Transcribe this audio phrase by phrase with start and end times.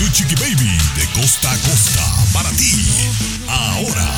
[0.00, 2.00] Tu Chiqui Baby de costa a costa
[2.32, 2.72] para ti.
[3.46, 4.08] Ahora.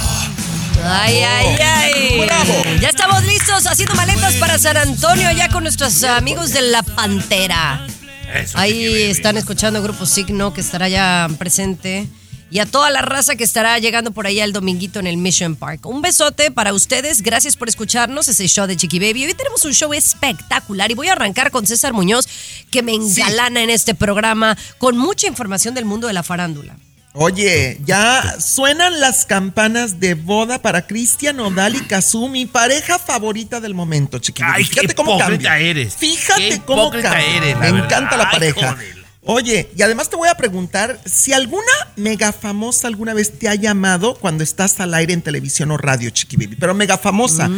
[0.85, 2.81] Ay, ay, ay.
[2.81, 7.85] Ya estamos listos haciendo maletas para San Antonio, allá con nuestros amigos de La Pantera.
[8.55, 12.07] Ahí están escuchando Grupo Signo, que estará ya presente.
[12.53, 15.57] Y a toda la raza que estará llegando por allá el dominguito en el Mission
[15.57, 15.87] Park.
[15.87, 17.23] Un besote para ustedes.
[17.23, 18.29] Gracias por escucharnos.
[18.29, 19.25] Ese show de Chiqui Baby.
[19.25, 20.91] Hoy tenemos un show espectacular.
[20.91, 22.29] Y voy a arrancar con César Muñoz,
[22.71, 26.77] que me engalana en este programa con mucha información del mundo de la farándula.
[27.15, 33.73] Oye, ya suenan las campanas de boda para Cristian Odal y Kazumi, pareja favorita del
[33.75, 34.51] momento, chiquillos.
[34.55, 35.59] Ay, Fíjate qué cómo cambia.
[35.59, 35.95] eres.
[35.97, 37.19] Fíjate Qué cómo cambia.
[37.37, 37.85] eres, la Me verdad.
[37.87, 38.73] encanta la Ay, pareja.
[38.73, 39.02] joder.
[39.25, 41.63] Oye, y además te voy a preguntar si alguna
[41.95, 46.11] mega famosa alguna vez te ha llamado cuando estás al aire en televisión o radio,
[46.11, 47.49] Chiqui Baby, pero mega famosa.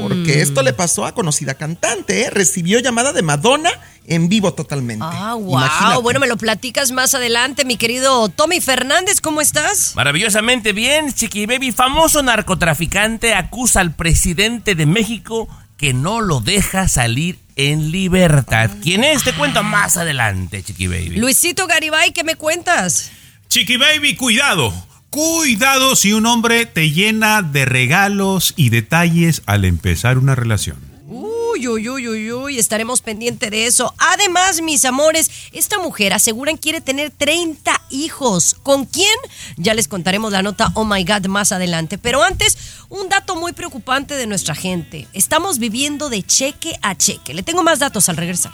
[0.00, 2.30] Porque esto le pasó a conocida cantante, ¿eh?
[2.30, 3.70] Recibió llamada de Madonna
[4.06, 5.04] en vivo totalmente.
[5.08, 5.52] Ah, wow.
[5.52, 6.02] Imagínate.
[6.02, 9.20] Bueno, me lo platicas más adelante, mi querido Tommy Fernández.
[9.20, 9.92] ¿Cómo estás?
[9.94, 16.88] Maravillosamente bien, Chiqui Baby, famoso narcotraficante, acusa al presidente de México que no lo deja
[16.88, 18.70] salir en libertad.
[18.82, 19.24] ¿Quién es?
[19.24, 21.16] Te cuento más adelante, Chiqui Baby.
[21.16, 23.10] Luisito Garibay, ¿qué me cuentas?
[23.48, 24.72] Chiqui Baby, cuidado.
[25.10, 30.93] Cuidado si un hombre te llena de regalos y detalles al empezar una relación.
[31.66, 33.94] Uy, estaremos pendientes de eso.
[33.98, 38.56] Además, mis amores, esta mujer aseguran quiere tener 30 hijos.
[38.62, 39.14] ¿Con quién?
[39.56, 41.98] Ya les contaremos la nota Oh My God más adelante.
[41.98, 45.08] Pero antes, un dato muy preocupante de nuestra gente.
[45.12, 47.34] Estamos viviendo de cheque a cheque.
[47.34, 48.52] Le tengo más datos al regresar.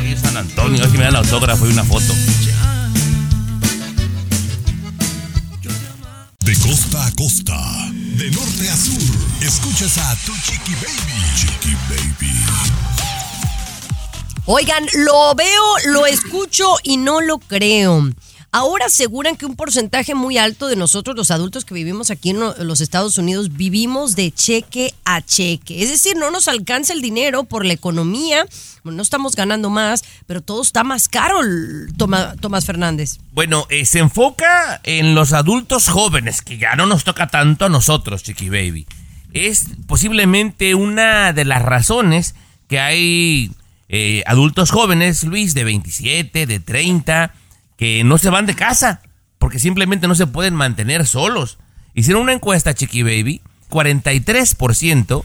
[0.00, 2.12] Oye, San Antonio, a si me dan autógrafo y una foto.
[6.50, 7.56] De costa a costa,
[7.92, 9.00] de norte a sur,
[9.40, 11.22] escuchas a tu Chiqui Baby.
[11.36, 12.34] Chiqui Baby.
[14.46, 15.62] Oigan, lo veo,
[15.92, 18.10] lo escucho y no lo creo.
[18.52, 22.40] Ahora aseguran que un porcentaje muy alto de nosotros, los adultos que vivimos aquí en
[22.40, 25.82] lo- los Estados Unidos, vivimos de cheque a cheque.
[25.84, 28.44] Es decir, no nos alcanza el dinero por la economía,
[28.82, 31.38] no estamos ganando más, pero todo está más caro,
[31.96, 33.18] Tomás Fernández.
[33.32, 37.68] Bueno, eh, se enfoca en los adultos jóvenes, que ya no nos toca tanto a
[37.68, 38.86] nosotros, Chiqui Baby.
[39.32, 42.34] Es posiblemente una de las razones
[42.68, 43.52] que hay
[43.88, 47.32] eh, adultos jóvenes, Luis, de 27, de 30,
[47.80, 49.00] que no se van de casa,
[49.38, 51.56] porque simplemente no se pueden mantener solos.
[51.94, 55.24] Hicieron una encuesta, Chiqui Baby, 43%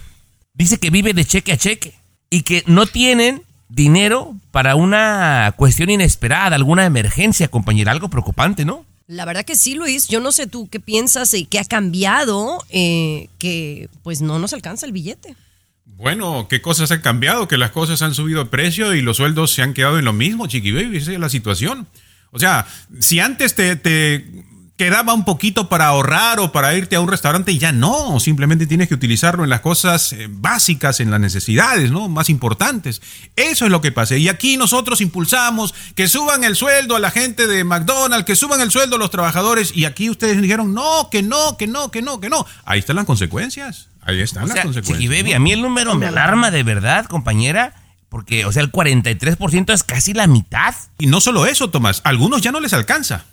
[0.54, 1.96] dice que vive de cheque a cheque
[2.30, 8.86] y que no tienen dinero para una cuestión inesperada, alguna emergencia, compañera, algo preocupante, ¿no?
[9.08, 10.08] La verdad que sí, Luis.
[10.08, 14.54] Yo no sé tú qué piensas y qué ha cambiado, eh, que pues no nos
[14.54, 15.36] alcanza el billete.
[15.84, 17.50] Bueno, ¿qué cosas han cambiado?
[17.50, 20.14] Que las cosas han subido de precio y los sueldos se han quedado en lo
[20.14, 20.96] mismo, Chiqui Baby.
[20.96, 21.86] Esa es la situación.
[22.36, 22.68] O sea,
[23.00, 24.46] si antes te, te
[24.78, 28.20] quedaba un poquito para ahorrar o para irte a un restaurante, ya no.
[28.20, 32.10] Simplemente tienes que utilizarlo en las cosas eh, básicas, en las necesidades, ¿no?
[32.10, 33.02] Más importantes.
[33.38, 34.18] Eso es lo que pasa.
[34.18, 38.60] Y aquí nosotros impulsamos que suban el sueldo a la gente de McDonald's, que suban
[38.60, 39.72] el sueldo a los trabajadores.
[39.74, 42.46] Y aquí ustedes dijeron, no, que no, que no, que no, que no.
[42.66, 43.88] Ahí están las consecuencias.
[44.02, 45.00] Ahí están O las sea, consecuencias.
[45.00, 45.38] Chiqui Baby, ¿no?
[45.38, 47.74] a mí el número me alarma de verdad, compañera,
[48.16, 50.74] porque, o sea, el 43% es casi la mitad.
[51.00, 53.26] Y no solo eso, Tomás, a algunos ya no les alcanza.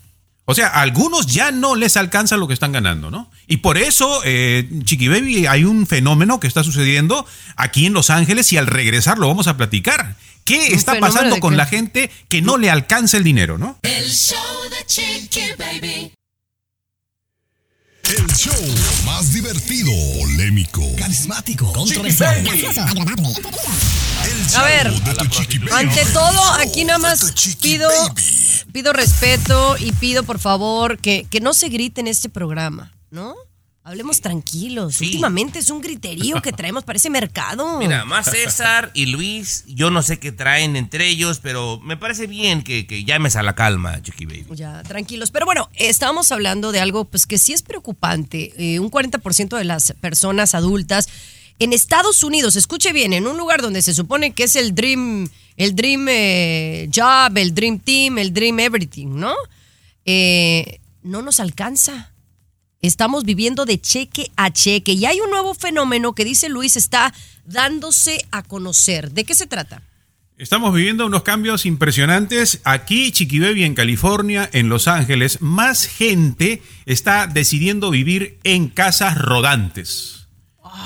[0.44, 3.30] O sea, a algunos ya no les alcanza lo que están ganando, ¿no?
[3.46, 8.10] Y por eso, eh, Chiqui Baby, hay un fenómeno que está sucediendo aquí en Los
[8.10, 10.16] Ángeles y al regresar lo vamos a platicar.
[10.42, 11.58] ¿Qué ¿Un está pasando con qué?
[11.58, 13.78] la gente que no le alcanza el dinero, ¿no?
[13.82, 14.36] El show
[14.68, 16.12] de Chiqui Baby.
[18.04, 18.52] El show
[19.06, 23.28] más divertido, polémico, carismático, controversial, agradable.
[24.24, 24.92] El show A ver.
[25.72, 27.88] Ante todo, aquí nada más pido,
[28.72, 33.34] pido respeto y pido por favor que, que no se grite en este programa, ¿no?
[33.84, 34.94] Hablemos tranquilos.
[34.94, 35.06] Sí.
[35.06, 37.78] Últimamente es un griterío que traemos para ese mercado.
[37.80, 42.28] Mira, más César y Luis, yo no sé qué traen entre ellos, pero me parece
[42.28, 44.46] bien que, que llames a la calma, Chiqui Baby.
[44.54, 45.32] Ya, tranquilos.
[45.32, 48.52] Pero bueno, estábamos hablando de algo pues que sí es preocupante.
[48.56, 51.08] Eh, un 40% de las personas adultas
[51.58, 55.28] en Estados Unidos, escuche bien, en un lugar donde se supone que es el dream,
[55.56, 59.34] el dream eh, job, el dream team, el dream everything, ¿no?
[60.04, 62.11] Eh, no nos alcanza.
[62.82, 67.14] Estamos viviendo de cheque a cheque y hay un nuevo fenómeno que dice Luis está
[67.46, 69.12] dándose a conocer.
[69.12, 69.82] ¿De qué se trata?
[70.36, 72.60] Estamos viviendo unos cambios impresionantes.
[72.64, 80.26] Aquí, Chiquibaby, en California, en Los Ángeles, más gente está decidiendo vivir en casas rodantes.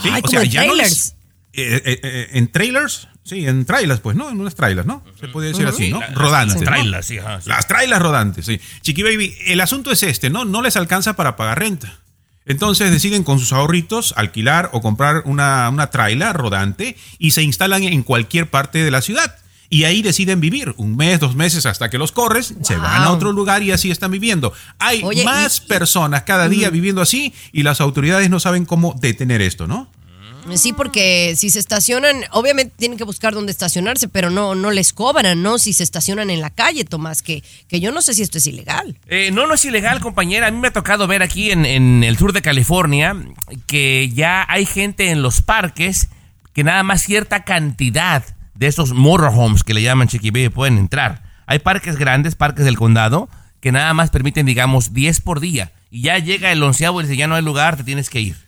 [0.02, 1.14] Sí, Ay, o sea, en ya no les- trailers.
[1.54, 4.30] eh, eh, eh, en trailers, sí, en trailers, pues, ¿no?
[4.30, 5.02] En unas trailers, ¿no?
[5.20, 6.00] Se puede decir así, ¿no?
[6.14, 6.56] Rodantes.
[6.60, 6.62] ¿no?
[6.66, 7.48] Trailas, sí, ajá, sí.
[7.48, 8.60] Las trailers rodantes, sí.
[8.82, 10.44] Chiqui Baby, el asunto es este, ¿no?
[10.44, 11.98] No les alcanza para pagar renta.
[12.46, 17.82] Entonces deciden con sus ahorritos alquilar o comprar una, una trailer rodante y se instalan
[17.82, 19.36] en cualquier parte de la ciudad.
[19.68, 23.10] Y ahí deciden vivir un mes, dos meses hasta que los corres, se van a
[23.10, 24.52] otro lugar y así están viviendo.
[24.78, 28.94] Hay Oye, más y- personas cada día viviendo así y las autoridades no saben cómo
[29.00, 29.90] detener esto, ¿no?
[30.54, 34.92] Sí, porque si se estacionan, obviamente tienen que buscar dónde estacionarse, pero no, no les
[34.92, 35.58] cobran, ¿no?
[35.58, 38.46] Si se estacionan en la calle, Tomás, que, que yo no sé si esto es
[38.46, 38.98] ilegal.
[39.08, 40.46] Eh, no, no es ilegal, compañera.
[40.46, 41.64] A mí me ha tocado ver aquí en,
[42.04, 43.16] el sur de California
[43.66, 46.08] que ya hay gente en los parques
[46.52, 51.22] que nada más cierta cantidad de esos motorhomes que le llaman Chiqui pueden entrar.
[51.46, 53.28] Hay parques grandes, parques del condado,
[53.60, 55.72] que nada más permiten, digamos, 10 por día.
[55.90, 58.45] Y ya llega el onceavo y dice, ya no hay lugar, te tienes que ir.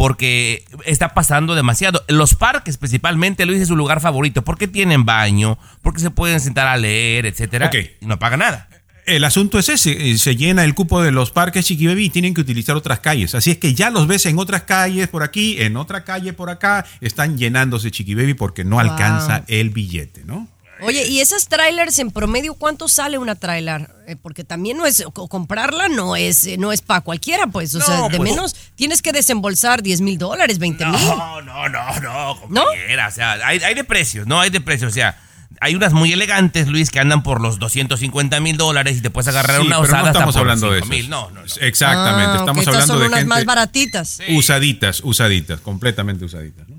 [0.00, 2.02] Porque está pasando demasiado.
[2.08, 4.40] Los parques principalmente, Luis, es su lugar favorito.
[4.40, 7.70] Porque tienen baño, porque se pueden sentar a leer, etcétera.
[8.00, 8.66] Y no paga nada.
[9.04, 12.08] El asunto es ese, eh, se llena el cupo de los parques Chiqui Baby y
[12.08, 13.34] tienen que utilizar otras calles.
[13.34, 16.48] Así es que ya los ves en otras calles por aquí, en otra calle por
[16.48, 18.80] acá, están llenándose Chiqui Baby porque no Wow.
[18.80, 20.48] alcanza el billete, ¿no?
[20.82, 23.88] Oye, ¿y esas trailers en promedio cuánto sale una trailer?
[24.06, 27.74] Eh, porque también no es, co- comprarla no es, eh, no es para cualquiera, pues.
[27.74, 28.30] O No, sea, de pues.
[28.30, 30.92] menos tienes que desembolsar 10 mil dólares, 20 mil.
[31.06, 33.08] No, no, no, no, compañera.
[33.08, 34.40] O sea, hay, hay de precios, ¿no?
[34.40, 34.90] Hay de precios.
[34.90, 35.18] O sea,
[35.60, 39.28] hay unas muy elegantes, Luis, que andan por los 250 mil dólares y te puedes
[39.28, 41.02] agarrar Sí, una pero usada no estamos hasta por hablando de 5 eso.
[41.02, 41.10] mil.
[41.10, 41.46] No, no, no.
[41.60, 44.20] Exactamente, Ah, estamos estas hablando son de unas gente más baratitas.
[44.30, 46.66] usaditas, usaditas, completamente usaditas.
[46.68, 46.76] ¿no?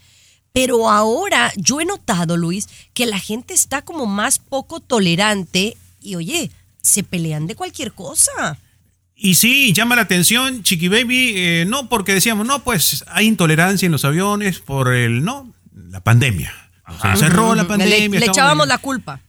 [0.52, 6.16] Pero ahora yo he notado, Luis, que la gente está como más poco tolerante y
[6.16, 6.50] oye,
[6.82, 8.58] se pelean de cualquier cosa.
[9.14, 13.86] Y sí, llama la atención, Chiqui Baby, eh, no porque decíamos, no, pues hay intolerancia
[13.86, 16.65] en los aviones por el, no, la pandemia.
[17.00, 18.20] Se encerró la Le- pandemia.
[18.20, 19.20] le, echábamos la culpa.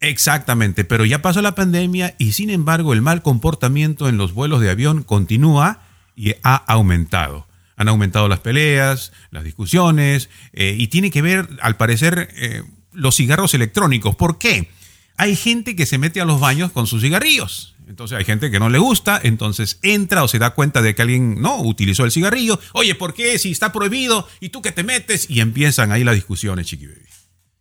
[0.00, 4.60] Exactamente, pero ya pasó la pandemia y sin embargo el mal comportamiento en los vuelos
[4.60, 5.80] de avión continúa
[6.14, 7.46] y ha aumentado.
[7.76, 13.16] Han aumentado las peleas, las discusiones eh, y tiene que ver, al parecer, eh, los
[13.16, 14.16] cigarros electrónicos.
[14.16, 14.70] ¿Por qué?
[15.16, 17.74] Hay gente que se mete a los baños con sus cigarrillos.
[17.86, 21.02] Entonces hay gente que no le gusta, entonces entra o se da cuenta de que
[21.02, 22.58] alguien no utilizó el cigarrillo.
[22.72, 23.38] Oye, ¿por qué?
[23.38, 27.06] Si está prohibido y tú que te metes y empiezan ahí las discusiones, chiqui baby.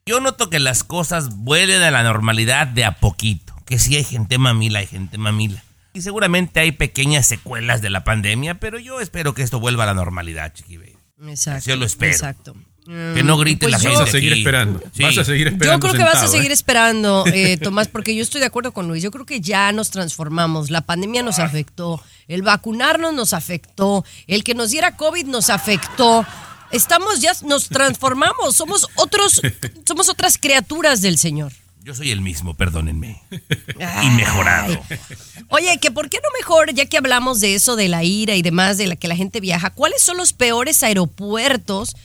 [0.07, 3.55] Yo noto que las cosas vuelven a la normalidad de a poquito.
[3.65, 5.63] Que sí hay gente mamila, hay gente mamila.
[5.93, 9.87] Y seguramente hay pequeñas secuelas de la pandemia, pero yo espero que esto vuelva a
[9.87, 10.97] la normalidad, chiqui baby.
[11.27, 11.69] Exacto.
[11.69, 12.11] Yo lo espero.
[12.11, 12.55] Exacto.
[12.85, 13.99] Que no grite Pues la yo- gente.
[13.99, 14.41] Vas a seguir aquí.
[14.41, 14.79] esperando.
[14.93, 15.01] Sí.
[15.03, 15.79] Vas a seguir Yo esperando.
[15.87, 16.53] creo que vas a sentado, seguir ¿eh?
[16.53, 19.01] esperando, eh, Tomás, porque yo estoy de acuerdo con Luis.
[19.01, 20.69] Yo creo que ya nos transformamos.
[20.69, 21.99] La pandemia nos afectó.
[22.27, 24.05] El vacunarnos nos afectó.
[24.27, 26.25] El que nos diera COVID nos afectó.
[26.71, 28.55] Estamos ya, nos transformamos.
[28.55, 29.41] Somos otros,
[29.87, 31.51] somos otras criaturas del Señor.
[31.83, 33.21] Yo soy el mismo, perdónenme.
[34.03, 34.79] Y mejorado.
[35.49, 38.41] Oye, que por qué no mejor, ya que hablamos de eso, de la ira y
[38.41, 41.95] demás, de la que la gente viaja, ¿cuáles son los peores aeropuertos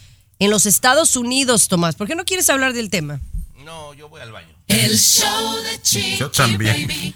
[0.40, 1.94] en los Estados Unidos, Tomás?
[1.94, 3.20] ¿Por qué no quieres hablar del tema?
[3.64, 4.48] No, yo voy al baño.
[4.66, 6.88] El show de Chiqui Yo también.
[6.88, 7.14] Baby.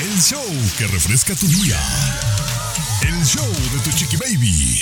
[0.00, 0.44] El show
[0.76, 1.78] que refresca tu día.
[3.02, 4.80] El show de tu chiqui baby.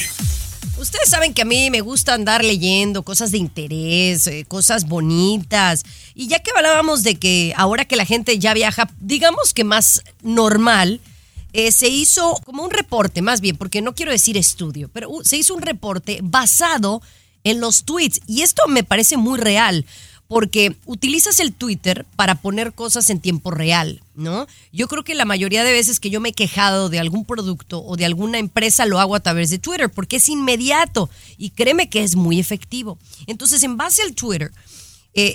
[0.78, 5.82] Ustedes saben que a mí me gusta andar leyendo cosas de interés, eh, cosas bonitas.
[6.14, 10.02] Y ya que hablábamos de que ahora que la gente ya viaja, digamos que más
[10.22, 11.00] normal,
[11.52, 15.24] eh, se hizo como un reporte, más bien, porque no quiero decir estudio, pero uh,
[15.24, 17.08] se hizo un reporte basado en
[17.44, 18.20] los tweets.
[18.26, 19.84] Y esto me parece muy real,
[20.28, 24.46] porque utilizas el Twitter para poner cosas en tiempo real, ¿no?
[24.72, 27.82] Yo creo que la mayoría de veces que yo me he quejado de algún producto
[27.82, 31.88] o de alguna empresa lo hago a través de Twitter, porque es inmediato y créeme
[31.88, 32.98] que es muy efectivo.
[33.26, 34.52] Entonces, en base al Twitter,
[35.14, 35.34] eh,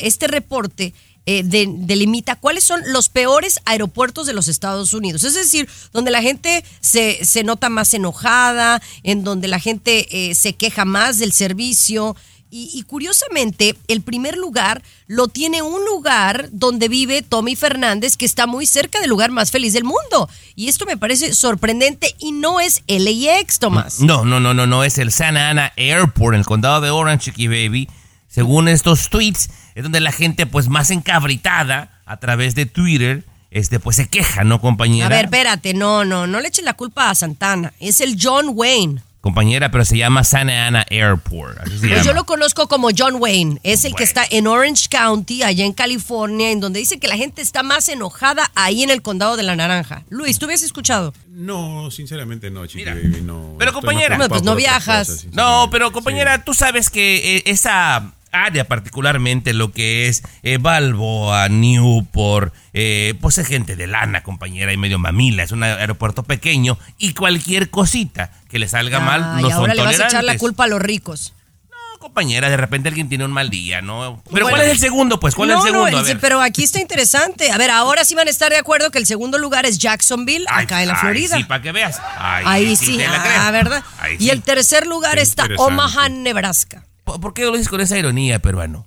[0.00, 0.94] este reporte
[1.30, 5.24] eh, de- delimita cuáles son los peores aeropuertos de los Estados Unidos.
[5.24, 10.34] Es decir, donde la gente se, se nota más enojada, en donde la gente eh,
[10.34, 12.16] se queja más del servicio.
[12.50, 18.24] Y, y curiosamente, el primer lugar lo tiene un lugar donde vive Tommy Fernández, que
[18.24, 20.30] está muy cerca del lugar más feliz del mundo.
[20.56, 24.00] Y esto me parece sorprendente y no es LAX, Tomás.
[24.00, 27.26] No, no, no, no, no, es el Santa Ana Airport en el condado de Orange,
[27.32, 27.86] Chiqui Baby.
[28.28, 33.80] Según estos tweets, es donde la gente pues más encabritada a través de Twitter, este
[33.80, 35.06] pues se queja, ¿no, compañera?
[35.06, 37.72] A ver, espérate, no, no, no le echen la culpa a Santana.
[37.80, 39.02] Es el John Wayne.
[39.20, 41.58] Compañera, pero se llama Santa Ana Airport.
[41.58, 42.02] Así se Pues llama.
[42.04, 43.58] yo lo conozco como John Wayne.
[43.64, 47.16] Es el que está en Orange County, allá en California, en donde dice que la
[47.16, 50.04] gente está más enojada ahí en el condado de la Naranja.
[50.08, 51.12] Luis, ¿tú habías escuchado?
[51.28, 53.56] No, sinceramente no, chiqui baby, no.
[53.58, 54.16] pero, compañera.
[54.16, 55.08] preocupado Pues no viajas.
[55.08, 56.42] cosas, No, pero compañera, Sí.
[56.46, 63.38] tú sabes que eh, esa área particularmente, lo que es eh, Balboa, Newport, eh, pues
[63.38, 68.30] es gente de lana, compañera, y medio mamila, es un aeropuerto pequeño y cualquier cosita
[68.48, 70.80] que le salga mal no son ahora le vas a echar la culpa a los
[70.80, 71.34] ricos.
[71.70, 74.22] No, compañera, de repente alguien tiene un mal día, ¿no?
[74.24, 74.48] Pero Bueno.
[74.50, 75.34] ¿cuál es el segundo, pues?
[75.34, 75.90] ¿Cuál no, es el segundo?
[75.90, 76.18] no, A el- ver.
[76.20, 77.50] pero aquí está interesante.
[77.50, 80.44] A ver, ahora sí van a estar de acuerdo que el segundo lugar es Jacksonville,
[80.48, 81.36] Ay, acá en la ay, Florida.
[81.36, 82.00] sí, para que veas.
[82.16, 83.50] Ay, Ahí sí, la ah.
[83.50, 83.82] ¿verdad?
[83.98, 84.30] Ay, Y sí.
[84.30, 85.48] el tercer lugar Qué está.
[85.56, 86.84] Omaha, Nebraska.
[87.20, 88.86] ¿Por qué lo dices con esa ironía, peruano?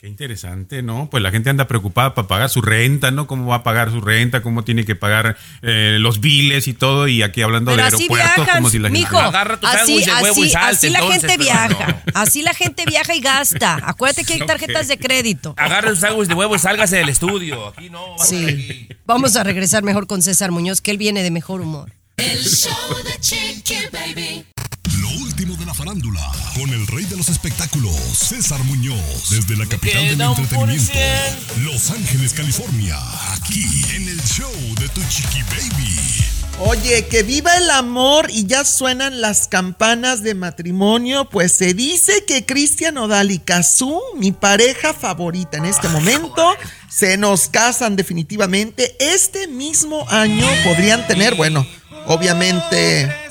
[0.00, 1.08] Qué interesante, ¿no?
[1.10, 3.26] Pues la gente anda preocupada para pagar su renta, ¿no?
[3.26, 4.42] ¿Cómo va a pagar su renta?
[4.42, 7.08] ¿Cómo tiene que pagar eh, los biles y todo?
[7.08, 9.00] Y aquí hablando Pero de así aeropuertos, viajan, como si la gente...
[9.00, 9.18] mijo.
[9.18, 12.02] Agarra tu así, de huevo y así, salte, así la entonces, gente viaja.
[12.14, 13.80] Así la gente viaja y gasta.
[13.82, 15.54] Acuérdate que hay tarjetas de crédito.
[15.56, 17.66] Agarre un sándwich de huevo y sálgase del estudio.
[17.66, 18.44] Aquí no, vamos Sí.
[18.44, 18.88] aquí.
[19.04, 21.90] Vamos a regresar mejor con César Muñoz, que él viene de mejor humor.
[22.18, 22.70] El show
[23.04, 24.44] de Chiqui Baby.
[25.00, 26.20] Lo último de la farándula.
[26.54, 29.30] Con el rey de los espectáculos, César Muñoz.
[29.30, 30.92] Desde la capital del entretenimiento.
[31.58, 32.96] Los Ángeles, California.
[33.32, 33.64] Aquí
[33.94, 34.50] en el show
[34.80, 36.48] de tu chiqui baby.
[36.60, 42.24] Oye, que viva el amor y ya suenan las campanas de matrimonio, pues se dice
[42.26, 46.56] que Cristian Odal y Kazú, mi pareja favorita en este momento,
[46.88, 48.96] se nos casan definitivamente.
[48.98, 51.64] Este mismo año podrían tener, bueno,
[52.06, 53.27] obviamente...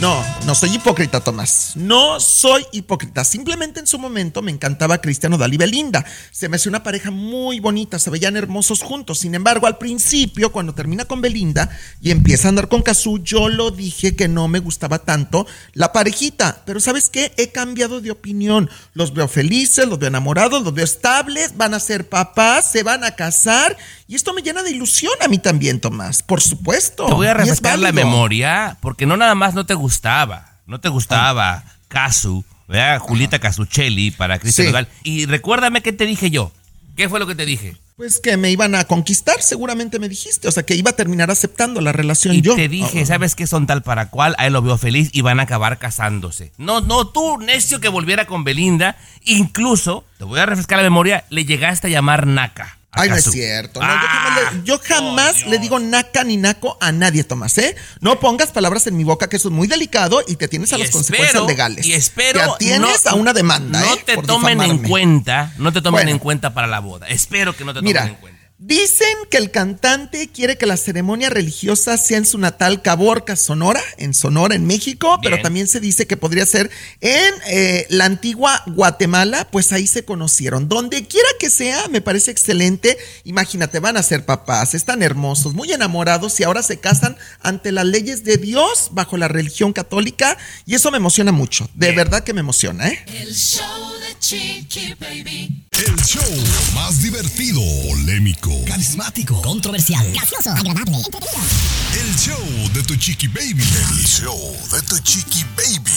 [0.00, 1.72] No, no soy hipócrita, Tomás.
[1.76, 3.24] No soy hipócrita.
[3.24, 6.04] Simplemente en su momento me encantaba Cristiano Dalí y Belinda.
[6.32, 9.20] Se me hace una pareja muy bonita, se veían hermosos juntos.
[9.20, 11.70] Sin embargo, al principio, cuando termina con Belinda
[12.00, 15.92] y empieza a andar con Cazú, yo lo dije que no me gustaba tanto la
[15.92, 16.62] parejita.
[16.64, 17.32] Pero ¿sabes qué?
[17.36, 18.68] He cambiado de opinión.
[18.94, 23.04] Los veo felices, los veo enamorados, los veo estables, van a ser papás, se van
[23.04, 23.76] a casar.
[24.08, 26.22] Y esto me llena de ilusión a mí también, Tomás.
[26.22, 27.06] Por supuesto.
[27.06, 30.88] Te voy a refrescar la memoria, porque no nada más no te gustaba, no te
[30.88, 32.98] gustaba Casu, ¿verdad?
[33.00, 34.72] Julieta Casuccelli para Cristian Sí.
[34.72, 34.88] Nodal.
[35.02, 36.52] Y recuérdame qué te dije yo.
[36.96, 37.76] ¿Qué fue lo que te dije?
[37.96, 40.48] Pues que me iban a conquistar, seguramente me dijiste.
[40.48, 42.54] O sea, que iba a terminar aceptando la relación Y yo.
[42.56, 44.34] te dije, Ah, ¿sabes qué son tal para cual?
[44.38, 46.52] A él lo veo feliz y van a acabar casándose.
[46.58, 51.24] No, no, tú, necio que volviera con Belinda, incluso, te voy a refrescar la memoria,
[51.30, 52.78] le llegaste a llamar Naca.
[52.94, 53.80] Ay, no es cierto.
[53.80, 55.62] No, yo Ah, jamás, le, yo jamás oh, le Dios.
[55.62, 57.74] digo naca ni naco a nadie, Tomás, ¿eh?
[58.00, 60.76] No pongas palabras en mi boca, que eso es muy delicado y te tienes a
[60.76, 61.86] Y las espero- consecuencias legales.
[61.86, 62.38] Y espero.
[62.38, 64.02] Te atienes no- a una demanda, No ¿eh?
[64.04, 66.10] te tomen en cuenta, no te tomen Bueno.
[66.10, 67.08] en cuenta para la boda.
[67.08, 68.41] Espero que no te tomen Mira, en cuenta.
[68.64, 73.82] Dicen que el cantante quiere que la ceremonia religiosa sea en su natal Caborca, Sonora,
[73.96, 78.62] en Sonora, en México, pero también se dice que podría ser en eh, la antigua
[78.66, 80.68] Guatemala, pues ahí se conocieron.
[80.68, 82.96] Donde quiera que sea, me parece excelente.
[83.24, 87.86] Imagínate, van a ser papás, están hermosos, muy enamorados y ahora se casan ante las
[87.86, 91.68] leyes de Dios bajo la religión católica y eso me emociona mucho.
[91.74, 93.04] De verdad que me emociona, ¿eh?
[93.08, 95.50] El show de Chiqui Baby.
[95.72, 96.22] El show
[96.76, 101.40] más divertido, polémico, Carismático, controversial, gracioso, agradable, entretenido.
[102.00, 103.64] El show de tu chiqui baby.
[103.64, 105.90] El show de tu chiqui baby.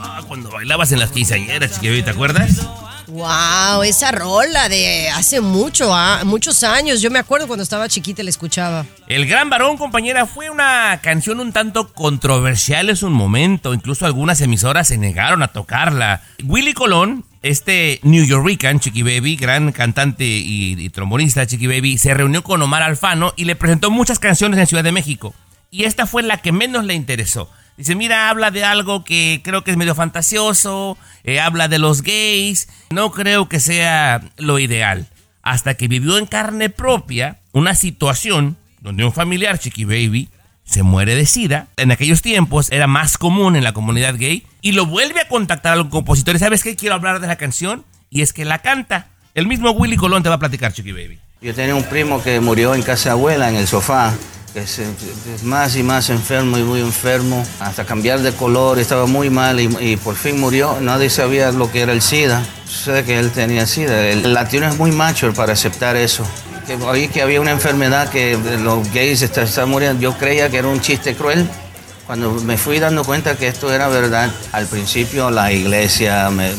[0.00, 2.62] Ah, cuando bailabas en las quinceañeras, chiquillo, ¿te acuerdas?
[3.08, 7.00] Wow, esa rola de hace mucho, ah, muchos años.
[7.00, 8.84] Yo me acuerdo cuando estaba chiquita la escuchaba.
[9.06, 13.74] El Gran Varón, compañera, fue una canción un tanto controversial en su momento.
[13.74, 16.22] Incluso algunas emisoras se negaron a tocarla.
[16.44, 22.12] Willy Colón, este New Yorkican, Chiqui Baby, gran cantante y, y trombonista Chiqui Baby, se
[22.12, 25.32] reunió con Omar Alfano y le presentó muchas canciones en Ciudad de México.
[25.70, 27.48] Y esta fue la que menos le interesó.
[27.76, 32.02] Dice, mira, habla de algo que creo que es medio fantasioso, eh, habla de los
[32.02, 35.08] gays, no creo que sea lo ideal.
[35.42, 40.28] Hasta que vivió en carne propia una situación donde un familiar, Chiqui Baby,
[40.64, 41.68] se muere de sida.
[41.76, 45.74] En aquellos tiempos era más común en la comunidad gay y lo vuelve a contactar
[45.74, 46.40] a los compositores.
[46.40, 46.76] ¿Sabes qué?
[46.76, 49.08] Quiero hablar de la canción y es que la canta.
[49.34, 51.18] El mismo Willy Colón te va a platicar, Chiqui Baby.
[51.42, 54.14] Yo tenía un primo que murió en casa abuela, en el sofá,
[54.64, 59.28] que es más y más enfermo y muy enfermo, hasta cambiar de color, estaba muy
[59.28, 60.78] mal y, por fin murió.
[60.80, 62.42] Nadie sabía lo que era el SIDA.
[62.66, 64.08] Sucede que él tenía SIDA.
[64.08, 66.24] El latino es muy macho para aceptar eso.
[66.66, 70.00] Que oí que había una enfermedad que los gays está- estaban muriendo.
[70.00, 71.46] Yo creía que era un chiste cruel.
[72.06, 76.54] Cuando me fui dando cuenta que esto era verdad, al principio la iglesia me-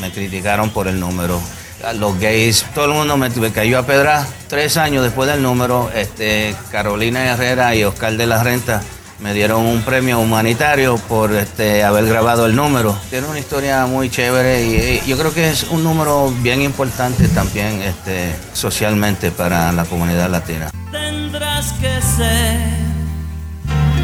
[0.00, 1.40] me criticaron por el número.
[1.84, 4.26] A Los gays, todo el mundo me, me cayó a pedra.
[4.48, 8.82] Tres años después del número, este, Carolina Herrera y Oscar de la Renta
[9.18, 12.96] me dieron un premio humanitario por este, haber grabado el número.
[13.10, 17.26] Tiene una historia muy chévere y, y yo creo que es un número bien importante
[17.28, 20.70] también este, socialmente para la comunidad latina.
[20.90, 22.60] Tendrás que ser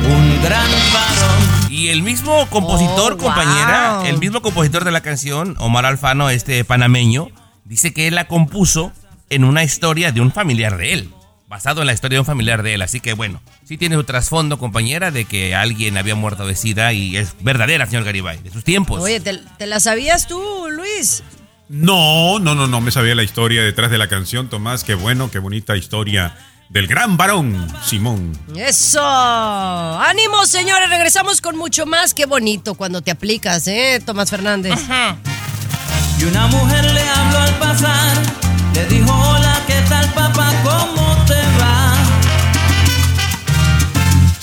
[0.05, 1.71] un gran varón.
[1.71, 4.07] Y el mismo compositor, Oh, compañera, wow.
[4.07, 7.29] el mismo compositor de la canción, Omar Alfano, este panameño,
[7.69, 8.93] dice que él la compuso
[9.31, 11.11] en una historia de un familiar de él,
[11.49, 12.83] basado en la historia de un familiar de él.
[12.83, 16.93] Así que bueno, sí tiene su trasfondo, compañera, de que alguien había muerto de sida
[16.93, 19.03] y es verdadera, señor Garibay, de sus tiempos.
[19.03, 21.23] Oye, ¿te, te la sabías tú, Luis?
[21.69, 24.85] No, no, no, no me sabía la historia detrás de la canción, Tomás.
[24.85, 26.35] Qué bueno, qué bonita historia
[26.71, 28.33] del gran varón Simón.
[28.57, 29.03] Eso.
[29.05, 30.89] Ánimo, señores.
[30.89, 32.15] Regresamos con mucho más.
[32.15, 34.79] Qué bonito cuando te aplicas, ¿eh, Tomás Fernández?
[36.21, 38.17] Y una mujer le habló al pasar,
[38.75, 40.53] le dijo hola, ¿qué tal papá?
[40.65, 41.95] ¿Cómo te va?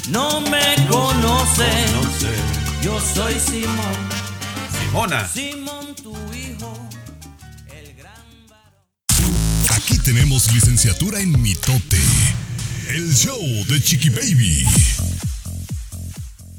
[0.10, 1.70] No me conoce,
[2.82, 3.96] yo soy Simón,
[4.80, 5.28] Simona.
[5.28, 6.74] Simón tu hijo.
[9.76, 12.00] Aquí tenemos licenciatura en mitote.
[12.88, 14.66] El show de Chiqui Baby.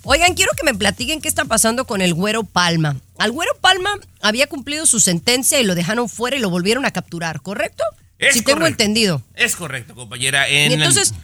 [0.03, 2.97] Oigan, quiero que me platiquen qué está pasando con el Güero Palma.
[3.19, 6.91] Al Güero Palma había cumplido su sentencia y lo dejaron fuera y lo volvieron a
[6.91, 7.85] capturar, ¿correcto?
[8.19, 8.83] Es si tengo correcto.
[8.83, 9.23] entendido.
[9.35, 10.49] Es correcto, compañera.
[10.49, 11.15] En Y entonces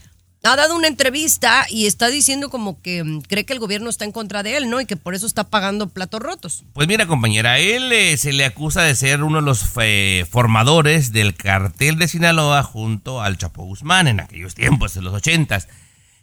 [0.45, 4.05] ha dado una entrevista y está diciendo como que mm, cree que el gobierno está
[4.05, 4.81] en contra de él, ¿no?
[4.81, 6.65] Y que por eso está pagando platos rotos.
[6.73, 11.13] Pues mira, compañera, él eh, se le acusa de ser uno de los eh, formadores
[11.13, 15.69] del cartel de Sinaloa junto al Chapo Guzmán en aquellos tiempos, en los ochentas.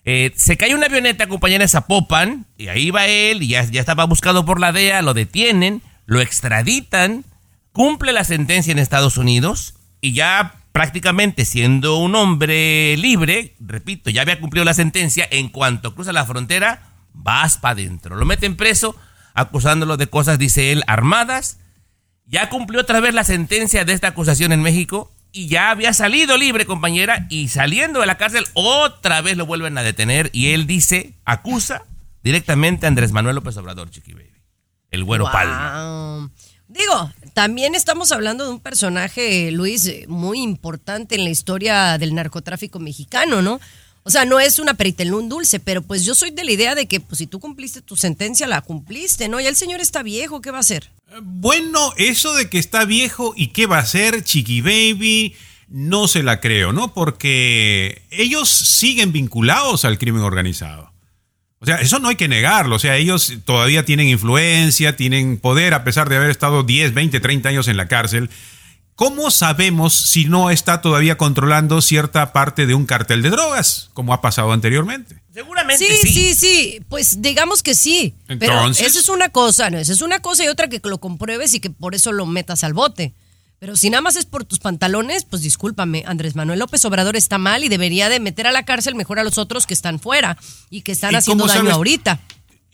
[0.06, 3.82] Eh, se cae una avioneta, compañera, en Zapopan, y ahí va él, y ya, ya
[3.82, 7.26] estaba buscado por la DEA, lo detienen, lo extraditan,
[7.72, 14.22] cumple la sentencia en Estados Unidos, y ya prácticamente siendo un hombre libre, repito, ya
[14.22, 18.16] había cumplido la sentencia, en cuanto cruza la frontera, vas para adentro.
[18.16, 18.96] Lo meten preso,
[19.34, 21.60] acusándolo de cosas, dice él, armadas.
[22.26, 26.38] Ya cumplió otra vez la sentencia de esta acusación en México y ya había salido
[26.38, 30.68] libre, compañera, y saliendo de la cárcel otra vez lo vuelven a detener y él
[30.68, 31.84] dice, acusa
[32.24, 34.30] directamente a Andrés Manuel López Obrador, Chiqui Baby.
[34.92, 35.34] El güero Wow.
[35.34, 36.32] Palma.
[36.68, 42.80] Digo, también estamos hablando de un personaje, Luis, muy importante en la historia del narcotráfico
[42.80, 43.60] mexicano, ¿no?
[44.04, 46.76] O sea, no es una perita un dulce, pero pues yo soy de la idea
[46.76, 49.40] de que pues, si tú cumpliste tu sentencia, la cumpliste, ¿no?
[49.40, 50.90] Ya el señor está viejo, ¿qué va a hacer?
[51.22, 55.36] Bueno, eso de que está viejo y qué va a hacer Chiqui Baby,
[55.68, 56.94] no se la creo, ¿no?
[56.94, 60.92] Porque ellos siguen vinculados al crimen organizado.
[61.60, 62.76] O sea, eso no hay que negarlo.
[62.76, 67.20] O sea, ellos todavía tienen influencia, tienen poder, a pesar de haber estado 10, 20,
[67.20, 68.30] 30 años en la cárcel.
[69.00, 74.14] ¿Cómo sabemos si no está todavía controlando cierta parte de un cartel de drogas, como
[74.14, 75.16] ha pasado anteriormente?
[75.34, 76.14] Seguramente Sí, sí.
[76.14, 78.14] sí, sí, pues digamos que sí.
[78.28, 79.78] Pero Entonces- esa es una cosa, ¿no?
[79.78, 82.66] Esa es una cosa y otra que lo compruebes y que por eso lo metas
[82.66, 83.14] al bote.
[83.58, 87.38] Pero si nada más es por tus pantalones, pues discúlpame, Andrés Manuel López Obrador está
[87.38, 90.38] mal y debería de meter a la cárcel mejor a los otros que están fuera
[90.70, 92.20] y que están ¿Y haciendo daño sabes- ahorita.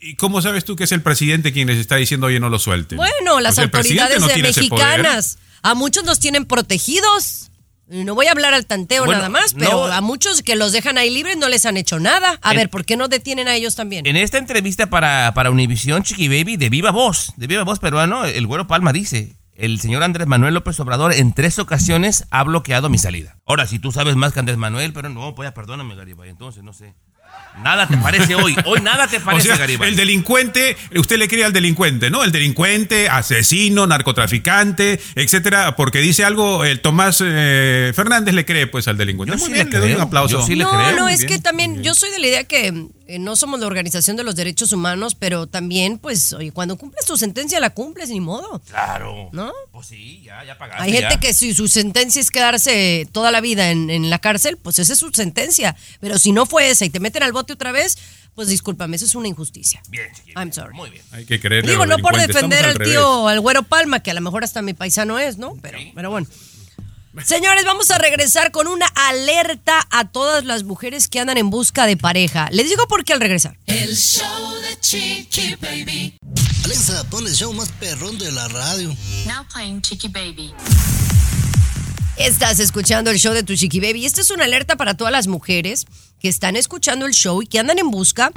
[0.00, 2.58] ¿Y cómo sabes tú que es el presidente quien les está diciendo, oye, no lo
[2.58, 2.96] suelten?
[2.96, 4.86] Bueno, las autoridades no de tiene ese poder.
[5.02, 7.50] mexicanas, a muchos los tienen protegidos.
[7.88, 9.92] No voy a hablar al tanteo Bueno, nada más, pero no.
[9.92, 12.38] a muchos que los dejan ahí libres no les han hecho nada.
[12.42, 14.04] A En- ver, ¿por qué no detienen a ellos también?
[14.08, 18.24] En esta entrevista para, para Univisión, Chiqui Baby, de viva voz, de viva voz peruano,
[18.24, 22.88] el güero Palma dice, el señor Andrés Manuel López Obrador en tres ocasiones ha bloqueado
[22.88, 23.38] mi salida.
[23.46, 26.64] Ahora, si tú sabes más que Andrés Manuel, pero no, pues ya perdóname, Garibay, entonces
[26.64, 26.92] no sé.
[27.62, 28.54] Nada te parece hoy.
[28.64, 29.88] Hoy nada te O parece, sea, Garibay.
[29.90, 32.22] el delincuente, usted le cree al delincuente, ¿no?
[32.22, 38.88] El delincuente, asesino, narcotraficante, etcétera, porque dice algo, el Tomás eh, Fernández le cree pues
[38.88, 39.32] al delincuente.
[39.34, 40.40] Yo Muy sí bien, le le doy un aplauso.
[40.40, 42.44] Yo sí le no, creo, no, es bien, que también yo soy de la idea
[42.44, 46.76] que eh, no somos la Organización de los Derechos Humanos, pero también, pues, oye, cuando
[46.76, 48.60] cumples tu sentencia, la cumples, ni modo.
[48.68, 49.30] Claro.
[49.32, 49.52] ¿No?
[49.72, 50.82] Pues sí, ya, ya pagaste.
[50.82, 51.20] Hay gente ya.
[51.20, 54.92] que si su sentencia es quedarse toda la vida en, en la cárcel, pues esa
[54.92, 55.76] es su sentencia.
[56.00, 57.96] Pero si no fue esa y te meten al bote otra vez,
[58.36, 59.82] pues discúlpame, eso es una injusticia.
[59.88, 60.08] Bien.
[60.36, 60.74] I'm sorry.
[60.74, 61.02] Muy bien.
[61.12, 64.20] Hay que creerle Digo, no por defender al tío, al güero Palma, que a lo
[64.20, 65.56] mejor hasta mi paisano es, ¿no?
[65.62, 66.26] Pero, pero bueno.
[67.24, 71.86] Señores, vamos a regresar con una alerta a todas las mujeres que andan en busca
[71.86, 72.48] de pareja.
[72.50, 73.58] Les digo por qué al regresar.
[73.66, 76.16] El show de Chiqui Baby.
[76.64, 78.94] Alexa, pon el show más perrón de la radio.
[79.26, 80.52] Now playing Chiqui Baby.
[82.16, 84.04] Estás escuchando el show de tu Chiqui Baby.
[84.04, 85.86] Esta es una alerta para todas las mujeres
[86.20, 88.30] que están escuchando el show y que andan en busca,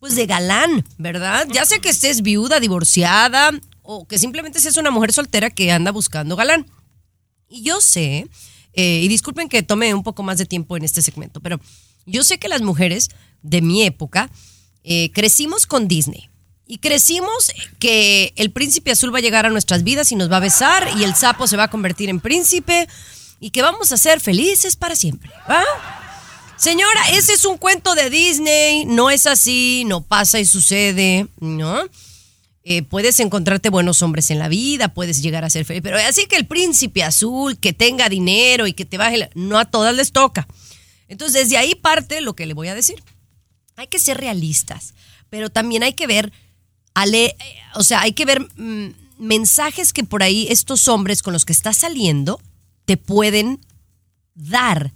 [0.00, 1.46] pues, de galán, ¿verdad?
[1.50, 3.50] Ya sea que estés viuda, divorciada
[3.82, 6.66] o que simplemente seas una mujer soltera que anda buscando galán.
[7.54, 8.26] Y yo sé,
[8.72, 11.60] eh, y disculpen que tome un poco más de tiempo en este segmento, pero
[12.04, 13.10] yo sé que las mujeres
[13.42, 14.28] de mi época
[14.82, 16.28] eh, crecimos con Disney.
[16.66, 20.38] Y crecimos que el príncipe azul va a llegar a nuestras vidas y nos va
[20.38, 22.88] a besar y el sapo se va a convertir en príncipe
[23.38, 25.30] y que vamos a ser felices para siempre.
[26.56, 31.82] Señora, ese es un cuento de Disney, no es así, no pasa y sucede, ¿no?
[32.66, 36.24] Eh, puedes encontrarte buenos hombres en la vida, puedes llegar a ser feliz, pero así
[36.24, 40.12] que el príncipe azul, que tenga dinero y que te baje, no a todas les
[40.12, 40.48] toca.
[41.06, 43.04] Entonces, desde ahí parte lo que le voy a decir.
[43.76, 44.94] Hay que ser realistas,
[45.28, 46.32] pero también hay que ver,
[47.74, 51.52] o sea, hay que ver mm, mensajes que por ahí estos hombres con los que
[51.52, 52.40] estás saliendo
[52.86, 53.60] te pueden
[54.34, 54.92] dar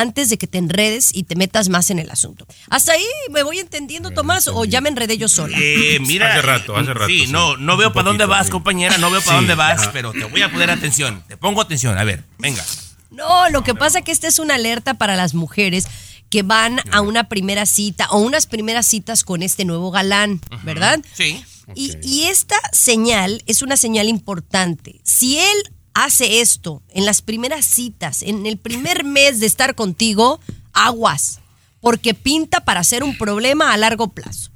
[0.00, 2.46] antes de que te enredes y te metas más en el asunto.
[2.70, 5.56] Hasta ahí me voy entendiendo, Tomás, o ya me enredé yo sola.
[5.60, 7.32] Eh, mira, Hace rato, hace rato, Sí, sí.
[7.32, 8.52] no, no veo para dónde vas, sí.
[8.52, 9.90] compañera, no veo para Sí, dónde vas, ajá.
[9.92, 11.22] pero te voy a poner atención.
[11.28, 11.96] Te pongo atención.
[11.98, 12.64] A ver, venga.
[13.10, 15.86] No, lo que pasa es que esta es una alerta para las mujeres
[16.30, 21.00] que van a una primera cita o unas primeras citas con este nuevo galán, ¿verdad?
[21.14, 21.42] Sí.
[21.74, 25.00] Y, y esta señal es una señal importante.
[25.04, 25.56] Si él
[26.04, 30.40] hace esto en las primeras citas, en el primer mes de estar contigo,
[30.72, 31.40] aguas,
[31.80, 34.50] porque pinta para ser un problema a largo plazo.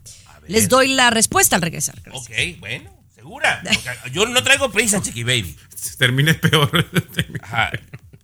[0.47, 2.01] Les doy la respuesta al regresar.
[2.13, 3.63] Ok, bueno, segura.
[3.65, 5.57] Porque Yo no traigo prisa, Chiqui Baby.
[5.99, 6.87] Termines peor.
[7.43, 7.71] Ajá.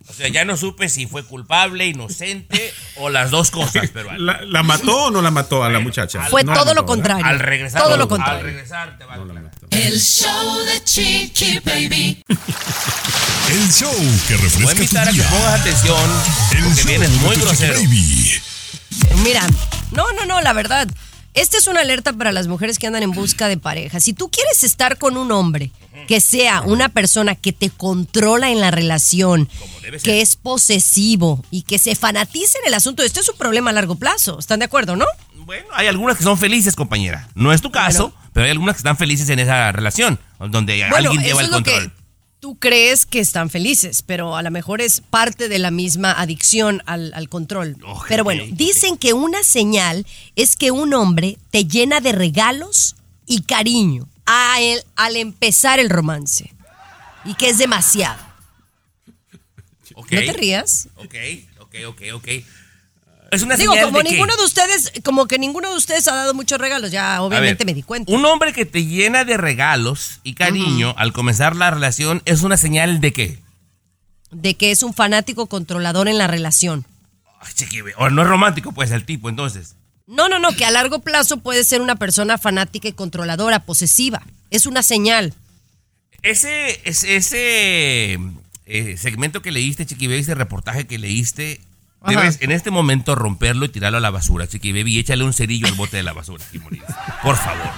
[0.08, 4.24] O sea, ya no supe si fue culpable, inocente o las dos cosas, pero al,
[4.24, 6.22] ¿La, la mató o no la mató a la muchacha?
[6.30, 7.24] Fue No todo lo contrario.
[7.26, 7.82] al regresar.
[7.82, 8.42] Todo lo Al contrario.
[8.42, 9.18] regresar te va a.
[9.70, 12.24] El show de Chiqui Baby.
[13.50, 13.92] El show
[14.26, 15.96] que Voy a refresca invitar a que pongas atención
[16.52, 17.74] El porque show vienes de muy grosero.
[17.74, 18.34] Baby.
[19.22, 19.46] Mira,
[19.92, 20.88] no, no, no, la verdad.
[21.34, 24.00] Esta es una alerta para las mujeres que andan en busca de pareja.
[24.00, 25.70] Si tú quieres estar con un hombre
[26.08, 29.48] que sea una persona que te controla en la relación,
[30.02, 33.72] que es posesivo y que se fanatice en el asunto, esto es un problema a
[33.74, 34.38] largo plazo.
[34.38, 35.06] ¿Están de acuerdo, no?
[35.44, 37.28] Bueno, hay algunas que son felices, compañera.
[37.34, 41.10] No es tu caso, pero hay algunas que están felices en esa relación, donde Bueno,
[41.10, 41.90] alguien eso lleva es el lo control.
[41.92, 41.97] que
[42.40, 46.82] tú crees que están felices, pero a lo mejor es parte de la misma adicción
[46.86, 47.76] al, al control.
[47.84, 52.94] Ok, pero bueno, dicen que una señal es que un hombre te llena de regalos
[53.26, 56.52] y cariño a él- al empezar el romance.
[57.24, 58.22] Y que es demasiado.
[59.96, 60.88] ¿No te rías?
[60.96, 61.14] Ok,
[61.60, 62.28] ok, ok, ok.
[63.30, 66.08] Es una Digo, señal como de que- ninguno de ustedes, como que ninguno de ustedes
[66.08, 68.10] ha dado muchos regalos, ya A obviamente ver, me di cuenta.
[68.12, 72.56] Un hombre que te llena de regalos y cariño al comenzar la relación es una
[72.56, 73.38] señal de qué?
[74.30, 76.86] De que es un fanático controlador en la relación.
[77.40, 79.74] Ay, chiqui, o no es romántico, pues el tipo, entonces.
[80.06, 84.22] No, no, no, que a largo plazo puede ser una persona fanática y controladora, posesiva.
[84.50, 85.34] Es una señal.
[86.22, 88.18] Ese, ese, ese
[88.66, 91.60] eh, segmento que leíste, Chiqui Baby, ese reportaje que leíste,
[92.00, 92.20] Ajá.
[92.20, 95.32] debes en este momento romperlo y tirarlo a la basura, Chiqui Baby, y échale un
[95.32, 96.44] cerillo al bote de la basura.
[96.52, 96.82] y morir.
[97.22, 97.70] Por favor.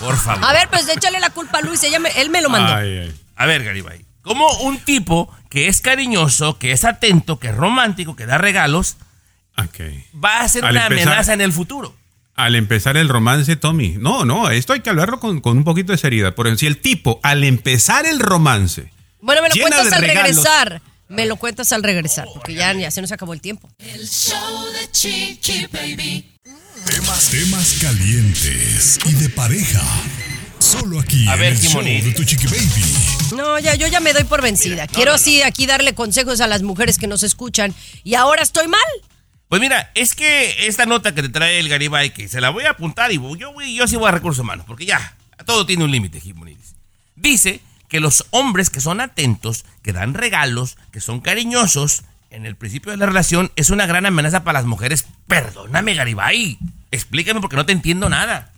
[0.00, 0.44] Por favor.
[0.44, 2.74] A ver, pues échale la culpa a Luis, ella me- él me lo mandó.
[2.74, 3.14] Ay, ay.
[3.36, 4.04] A ver, Garibay.
[4.22, 8.96] Como un tipo que es cariñoso, que es atento, que es romántico, que da regalos,
[9.56, 9.80] Ok.
[10.22, 11.94] va a ser Al una empezar- amenaza en el futuro.
[12.34, 13.96] Al empezar el romance, Tommy.
[13.98, 16.34] No, no, esto hay que hablarlo con, con un poquito de seriedad.
[16.34, 20.24] Por ejemplo, si el tipo, al empezar el romance, Bueno, me lo cuentas al regalos.
[20.36, 20.82] regresar.
[21.08, 23.68] Me lo cuentas al regresar, porque ya, ya se nos acabó el tiempo.
[23.78, 26.32] El show de Chiqui Baby.
[26.84, 29.82] Temas, temas calientes y de pareja.
[30.58, 33.36] Solo aquí A en ver, el show de tu chiqui baby.
[33.36, 34.86] No, ya, yo ya me doy por vencida.
[34.86, 38.80] Quiero así aquí darle consejos a las mujeres que nos escuchan y ahora estoy mal.
[39.48, 42.64] Pues mira, es que esta nota que te trae el Garibay, que se la voy
[42.64, 45.84] a apuntar y yo, voy- yo sí voy a recursos humanos, porque ya, todo tiene
[45.84, 46.74] un límite, Jimonides.
[47.14, 52.56] Dice que los hombres que son atentos, que dan regalos, que son cariñosos, en el
[52.56, 55.06] principio de la relación es una gran amenaza para las mujeres.
[55.26, 56.58] Perdóname, Garibay.
[56.90, 58.52] Explícame porque no te entiendo nada.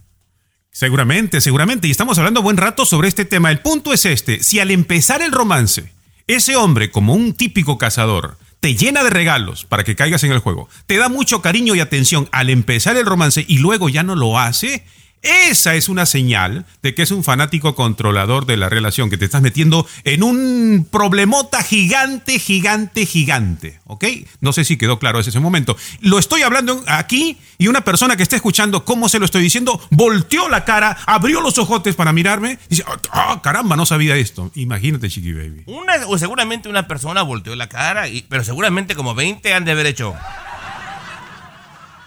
[0.71, 1.89] Seguramente, seguramente.
[1.89, 3.51] Y estamos hablando buen rato sobre este tema.
[3.51, 4.43] El punto es este.
[4.43, 5.93] Si al empezar el romance,
[6.27, 10.41] ese hombre, como un típico cazador, te llena de regalos para que caigas en el
[10.41, 14.17] juego, te da mucho cariño y atención al empezar el romance y luego ya no
[14.17, 14.85] lo hace,
[15.23, 19.25] esa es una señal de que es un fanático controlador de la relación, que te
[19.25, 23.81] estás metiendo en un problemota gigante, gigante, gigante.
[23.87, 24.05] ¿Ok?
[24.41, 25.77] No sé si quedó claro ese momento.
[26.01, 29.81] Lo estoy hablando aquí y una persona que está escuchando cómo se lo estoy diciendo,
[29.91, 34.51] volteó la cara, abrió los ojotes para mirarme y dice, ah, caramba, no sabía esto.
[34.55, 35.65] Imagínate, Chiqui Baby.
[35.67, 39.87] Una, o seguramente una persona volteó la cara, pero seguramente como 20 han de haber
[39.87, 40.15] hecho.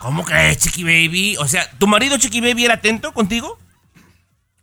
[0.01, 1.37] ¿Cómo crees, Chiqui Baby?
[1.37, 3.59] O sea, ¿tu marido Chiqui Baby era atento contigo?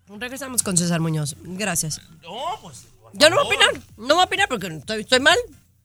[0.09, 1.37] Regresamos con César Muñoz.
[1.43, 2.01] Gracias.
[2.23, 2.87] No, pues.
[3.13, 3.83] Yo no voy a opinar.
[3.97, 5.37] No voy a opinar porque estoy, estoy mal.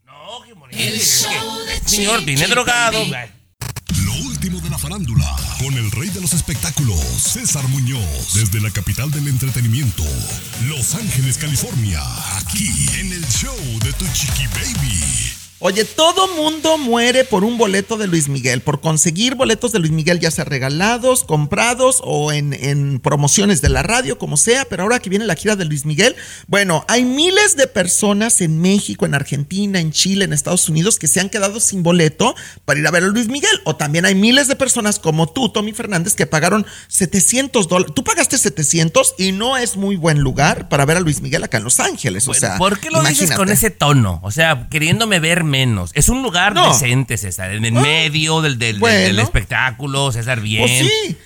[0.06, 2.98] No, Jimonides, es que, señor, viene drogado.
[4.06, 8.72] Lo último de la farándula, con el rey de los espectáculos, César Muñoz, desde la
[8.72, 10.04] capital del entretenimiento,
[10.68, 12.02] Los Ángeles, California,
[12.38, 15.43] aquí en el show de tu chiqui baby.
[15.66, 19.94] Oye, todo mundo muere por un boleto de Luis Miguel, por conseguir boletos de Luis
[19.94, 24.84] Miguel, ya sea regalados, comprados o en, en promociones de la radio, como sea, pero
[24.84, 29.06] ahora que viene la gira de Luis Miguel, bueno, hay miles de personas en México,
[29.06, 32.88] en Argentina, en Chile, en Estados Unidos, que se han quedado sin boleto para ir
[32.88, 33.62] a ver a Luis Miguel.
[33.64, 37.94] O también hay miles de personas como tú, Tommy Fernández, que pagaron 700 dólares.
[37.96, 41.56] Tú pagaste 700 y no es muy buen lugar para ver a Luis Miguel acá
[41.56, 42.28] en Los Ángeles.
[42.28, 43.38] o sea, ¿Por qué lo dices imagínate.
[43.38, 44.20] con ese tono?
[44.24, 45.92] O sea, queriéndome ver menos.
[45.94, 46.68] Es un lugar No.
[46.74, 47.52] decente, César.
[47.54, 48.98] En el medio del, del, del- bueno.
[49.00, 50.62] del espectáculo, César, bien.
[50.64, 51.18] Pues sí,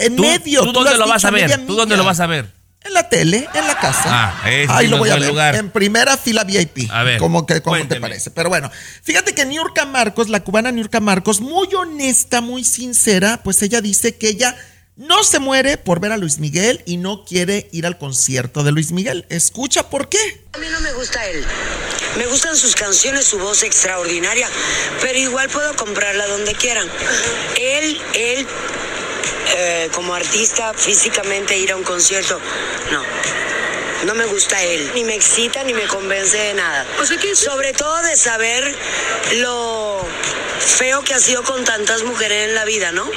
[0.00, 0.62] en ¿Tú- medio.
[0.64, 1.66] ¿Tú dónde has lo vas a ver?
[1.66, 2.54] ¿Tú dónde lo vas a ver?
[2.84, 4.02] En la tele, en la casa.
[4.06, 5.28] Ah, ese Ahí sí lo voy a ver.
[5.28, 5.56] lugar.
[5.56, 6.88] En primera fila VIP.
[6.90, 8.30] A ver, ¿Cómo, que, cómo te parece?
[8.30, 8.70] Pero bueno,
[9.02, 14.16] fíjate que Niurka Marcos, la cubana Niurka Marcos, muy honesta, muy sincera, pues ella dice
[14.16, 14.56] que ella
[14.94, 18.70] no se muere por ver a Luis Miguel y no quiere ir al concierto de
[18.70, 19.26] Luis Miguel.
[19.30, 20.44] Escucha por qué.
[20.52, 21.44] A mí no me gusta él.
[22.16, 24.48] Me gustan sus canciones, su voz extraordinaria,
[25.02, 26.88] pero igual puedo comprarla donde quieran.
[27.56, 28.46] Él, él,
[29.56, 32.40] eh, como artista, físicamente ir a un concierto,
[32.90, 33.02] no.
[34.04, 34.90] No me gusta él.
[34.94, 36.86] Ni me excita ni me convence de nada.
[37.34, 38.74] Sobre todo de saber
[39.36, 40.06] lo
[40.60, 43.08] feo que ha sido con tantas mujeres en la vida, ¿no?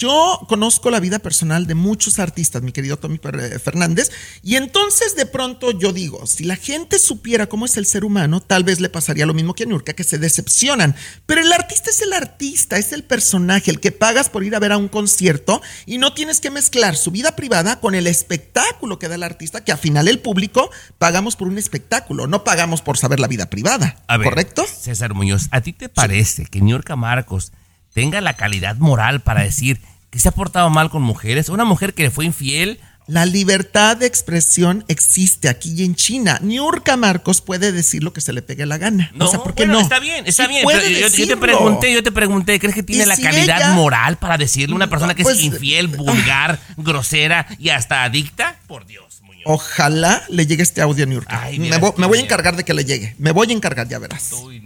[0.00, 4.10] Yo conozco la vida personal de muchos artistas, mi querido Tommy eh, Fernández,
[4.42, 8.40] y entonces de pronto yo digo, si la gente supiera cómo es el ser humano,
[8.40, 10.96] tal vez le pasaría lo mismo que a Nurka, que se decepcionan.
[11.26, 14.58] Pero el artista es el artista, es el personaje, el que pagas por ir a
[14.58, 18.98] ver a un concierto y no tienes que mezclar su vida privada con el espectáculo
[18.98, 22.80] que da el artista, que al final el público pagamos por un espectáculo, no pagamos
[22.80, 23.96] por saber la vida privada.
[24.06, 24.64] A ver, ¿Correcto?
[24.66, 27.52] César Muñoz, ¿a ti te parece que Niurka Marcos
[27.92, 31.48] tenga la calidad moral para decir que se ha portado mal con mujeres?
[31.48, 32.80] Una mujer que le fue infiel.
[33.06, 36.38] La libertad de expresión existe aquí y en China.
[36.42, 39.10] Niurka Marcos puede decir lo que se le pegue la gana.
[39.14, 39.80] No, o sea, ¿por qué bueno, no?
[39.80, 40.62] está bien, está Sí bien.
[40.62, 43.72] puede yo- yo, te pregunté, yo te pregunté, ¿crees que tiene la si calidad ella-
[43.72, 48.56] moral para decirle a una persona que Pues, es infiel, vulgar, grosera y hasta adicta?
[48.68, 49.06] Por Dios.
[49.44, 51.42] Ojalá le llegue este audio a Niurka.
[51.42, 53.14] Ay, me, mira, vo- qué me voy a encargar de que le llegue.
[53.18, 54.32] Me voy a encargar, ya verás.
[54.34, 54.60] Uy,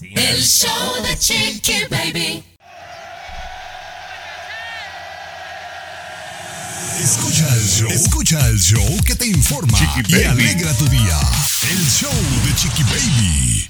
[0.00, 2.44] El show de Chiqui Baby.
[7.00, 10.24] Escucha el show, escucha el show que te informa y Baby.
[10.24, 11.18] alegra tu día.
[11.62, 12.12] El show
[12.44, 13.66] de Chiqui Baby.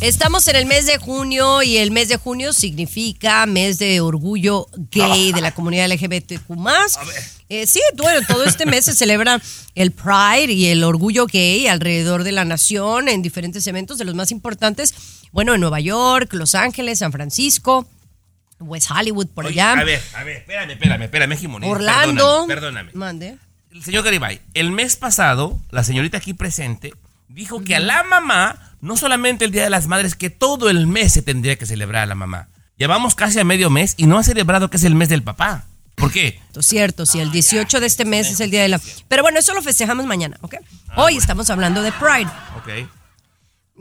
[0.00, 4.68] Estamos en el mes de junio y el mes de junio significa mes de orgullo
[4.90, 6.52] gay de la comunidad LGBTQ+.
[7.48, 9.40] Eh, sí, bueno, todo este mes se celebra
[9.74, 14.14] el Pride y el orgullo gay alrededor de la nación en diferentes eventos de los
[14.14, 14.94] más importantes.
[15.32, 17.88] Bueno, en Nueva York, Los Ángeles, San Francisco,
[18.60, 19.80] West Hollywood, por Oye, allá.
[19.80, 22.44] a ver, a ver, espérame, espérame, espérame, Jimonides, Orlando.
[22.46, 22.90] Perdóname, perdóname.
[22.92, 23.38] Mande.
[23.70, 26.92] El señor Garibay, el mes pasado, la señorita aquí presente
[27.28, 30.86] dijo que a la mamá, no solamente el Día de las Madres, que todo el
[30.86, 32.48] mes se tendría que celebrar a la mamá.
[32.78, 35.66] Llevamos casi a medio mes y no ha celebrado que es el mes del papá.
[35.94, 36.32] ¿Por qué?
[36.52, 38.80] Cierto, cierto, sí, el 18 de este mes es el día de la...
[39.08, 40.56] Pero bueno, eso lo festejamos mañana, ¿ok?
[40.96, 42.30] Hoy estamos hablando de Pride.
[42.58, 42.88] Ok.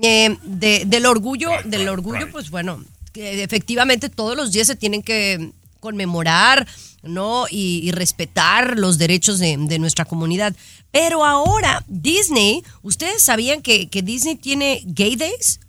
[0.02, 5.02] Eh, de- del orgullo, del orgullo, pues bueno, que efectivamente todos los días se tienen
[5.04, 5.52] que
[5.86, 6.68] conmemorar,
[7.04, 7.46] ¿no?
[7.50, 10.56] Y, y respetar los derechos de, de nuestra comunidad.
[10.92, 15.60] Pero ahora, Disney, ¿ustedes sabían que, que Disney tiene gay days?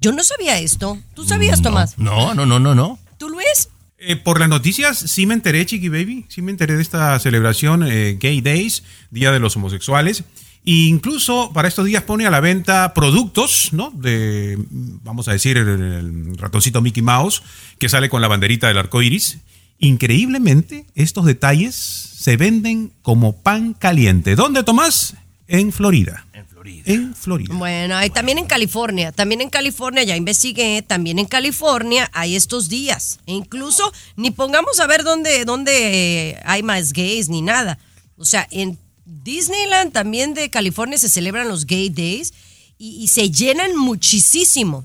[0.00, 0.98] Yo no sabía esto.
[1.14, 1.98] ¿Tú sabías, Tomás?
[1.98, 2.98] No, no, no, no, no.
[3.18, 3.68] ¿Tú, Luis?
[3.98, 7.82] Eh, por las noticias sí me enteré, Chiqui Baby, sí me enteré de esta celebración
[7.82, 10.24] eh, Gay Days, Día de los Homosexuales.
[10.66, 13.90] E incluso para estos días pone a la venta productos, ¿no?
[13.94, 14.56] De,
[15.04, 17.42] vamos a decir, el, el ratoncito Mickey Mouse,
[17.78, 19.38] que sale con la banderita del arco iris.
[19.78, 24.34] Increíblemente, estos detalles se venden como pan caliente.
[24.34, 25.14] ¿Dónde, Tomás?
[25.46, 26.26] En Florida.
[26.32, 26.82] En Florida.
[26.86, 27.54] En Florida.
[27.54, 32.68] Bueno, hay también en California, también en California, ya investigué, también en California hay estos
[32.68, 33.18] días.
[33.26, 37.78] E incluso ni pongamos a ver dónde, dónde eh, hay más gays ni nada.
[38.16, 42.32] O sea, en Disneyland también de California se celebran los gay days
[42.78, 44.84] y, y se llenan muchísimo.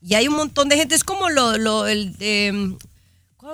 [0.00, 2.76] Y hay un montón de gente, es como lo, lo el, em,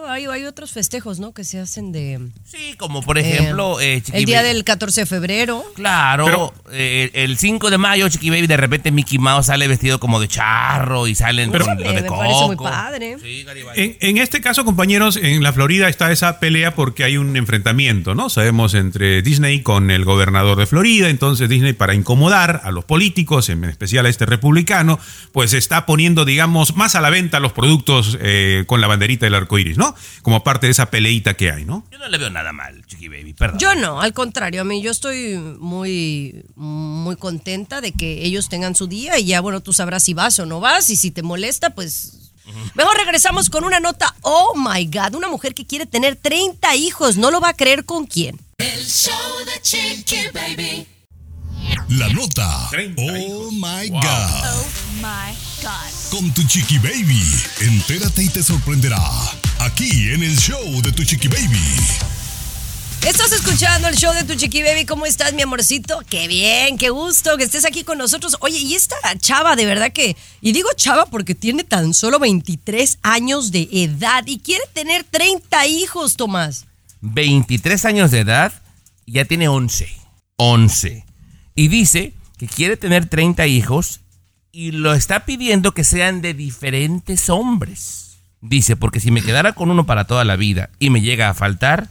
[0.09, 1.33] hay, hay otros festejos, ¿no?
[1.33, 2.20] Que se hacen de...
[2.44, 4.48] Sí, como por ejemplo, eh, Chiqui el día Baby.
[4.54, 5.64] del 14 de febrero.
[5.74, 10.00] Claro, Pero- eh, el 5 de mayo, Chiqui Baby, de repente Mickey Mouse sale vestido
[10.00, 12.20] como de charro y salen Pero- con lo Eh, de me coco.
[12.20, 13.16] parece muy padre.
[13.22, 13.44] Sí.
[13.76, 18.14] En, en este caso, compañeros, en la Florida está esa pelea porque hay un enfrentamiento,
[18.14, 18.28] ¿no?
[18.30, 23.48] Sabemos entre Disney con el gobernador de Florida, entonces Disney para incomodar a los políticos,
[23.48, 24.98] en especial a este republicano,
[25.33, 29.35] pues está poniendo, digamos, más a la venta los productos eh, con la banderita del
[29.35, 29.84] arco iris, ¿no?
[30.23, 31.85] Como parte de esa peleita que hay, ¿no?
[31.90, 33.59] Yo no le veo nada mal, Chiqui Baby, perdón.
[33.59, 38.75] Yo no, al contrario, a mí yo estoy muy, muy contenta de que ellos tengan
[38.75, 41.23] su día y ya, bueno, tú sabrás si vas o no vas y si te
[41.23, 42.20] molesta, pues...
[42.75, 47.16] Mejor regresamos con una nota, oh my God, una mujer que quiere tener 30 hijos,
[47.16, 48.38] no lo va a creer con quién.
[48.59, 49.14] El show
[49.47, 50.87] de Chiqui Baby.
[51.88, 52.68] La nota.
[52.70, 54.01] 30 Oh my Wow.
[54.01, 54.44] God.
[54.44, 54.66] Oh
[55.01, 55.35] my
[56.11, 57.22] Con tu chiqui baby.
[57.61, 59.00] Entérate y te sorprenderá.
[59.61, 61.59] Aquí en el show de tu chiqui baby.
[63.07, 66.00] Estás escuchando el show de tu chiqui baby, ¿cómo estás mi amorcito?
[66.09, 68.37] Qué bien, qué gusto que estés aquí con nosotros.
[68.40, 72.98] Oye, y esta chava, de verdad que, y digo chava porque tiene tan solo 23
[73.03, 76.66] años de edad y quiere tener 30 hijos, Tomás.
[77.00, 78.53] 23 años de edad
[79.07, 79.88] y ya tiene 11.
[80.37, 81.05] 11.
[81.55, 84.00] Y dice que quiere tener 30 hijos
[84.54, 88.18] y lo está pidiendo que sean de diferentes hombres.
[88.40, 91.34] Dice, porque si me quedara con uno para toda la vida y me llega a
[91.34, 91.88] faltar,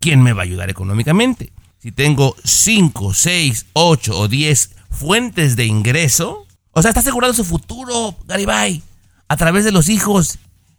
[0.00, 1.52] ¿quién me va a ayudar económicamente?
[1.78, 7.44] Si tengo 5, 6, 8 o 10 fuentes de ingreso, o sea, está asegurando su
[7.44, 8.82] futuro, Garibay,
[9.28, 10.38] a través de los hijos.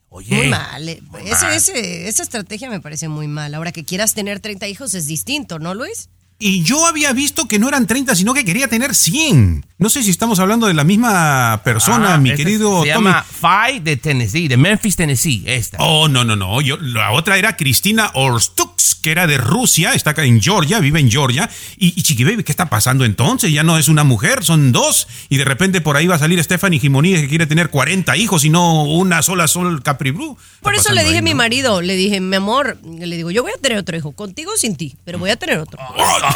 [0.10, 0.90] Oye, Muy mal.
[0.90, 1.00] eh.
[1.12, 1.54] muy Ese- mal.
[1.54, 3.54] ese- esa estrategia me parece muy mal.
[3.54, 6.10] Ahora que quieras tener 30 hijos es distinto, ¿no, Luis?
[6.42, 9.66] Y yo había visto que no eran 30, sino que quería tener 100.
[9.78, 13.08] No sé si estamos hablando de la misma persona, Ah, mi querido Se Tommy.
[13.10, 15.44] llama Phi de Tennessee, de Memphis, Tennessee.
[15.46, 15.78] Esta.
[15.82, 16.62] Oh, no, no, no.
[16.62, 21.00] Yo, la otra era Cristina Orstux, que era de Rusia, está acá en Georgia, vive
[21.00, 21.50] en Georgia.
[21.78, 23.52] Y, y Chiqui Baby, ¿qué está pasando entonces?
[23.54, 25.08] Ya no es una mujer, son dos.
[25.30, 28.44] Y de repente por ahí va a salir Stephanie Jimonides que quiere tener 40 hijos
[28.46, 30.38] y no una sola Sol Capri Blue.
[30.40, 33.32] Está Por eso le dije ahí, a mi marido, le dije, mi amor, le digo,
[33.32, 35.80] yo voy a tener otro hijo, contigo o sin ti, pero voy a tener otro.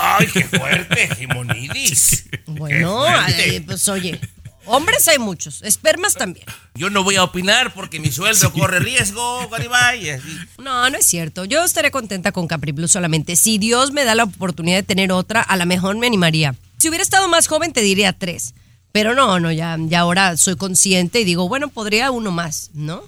[0.01, 2.25] ¡Ay, qué fuerte, Jimonidis!
[2.45, 3.41] Bueno, fuerte.
[3.43, 4.19] ay, pues oye,
[4.65, 6.45] hombres hay muchos, espermas también.
[6.75, 10.19] Yo no voy a opinar porque mi sueldo corre riesgo, Garibay.
[10.58, 11.45] No, no es cierto.
[11.45, 13.36] Yo estaré contenta con Capri Blue solamente.
[13.36, 16.56] Si Dios me da la oportunidad de tener otra, a lo mejor me animaría.
[16.77, 18.53] Si hubiera estado más joven, te diría tres.
[18.91, 23.01] Pero no, no, ya, ya ahora soy consciente y digo, bueno, podría uno más, ¿no?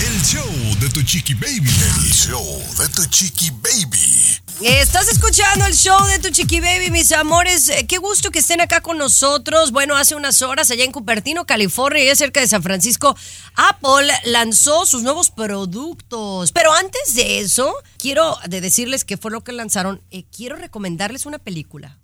[0.07, 0.47] el show
[0.79, 1.69] de tu chiqui baby.
[1.69, 4.39] El show de tu chiqui baby.
[4.61, 7.69] Estás escuchando el show de tu chiqui baby, mis amores.
[7.69, 9.71] Eh, Qué gusto que estén acá con nosotros.
[9.71, 13.17] Bueno, hace unas horas allá en Cupertino, California, y cerca de San Francisco,
[13.55, 16.53] Apple lanzó sus nuevos productos.
[16.53, 20.01] Pero antes de eso, quiero de decirles qué fue lo que lanzaron.
[20.09, 21.98] Eh, quiero recomendarles una película.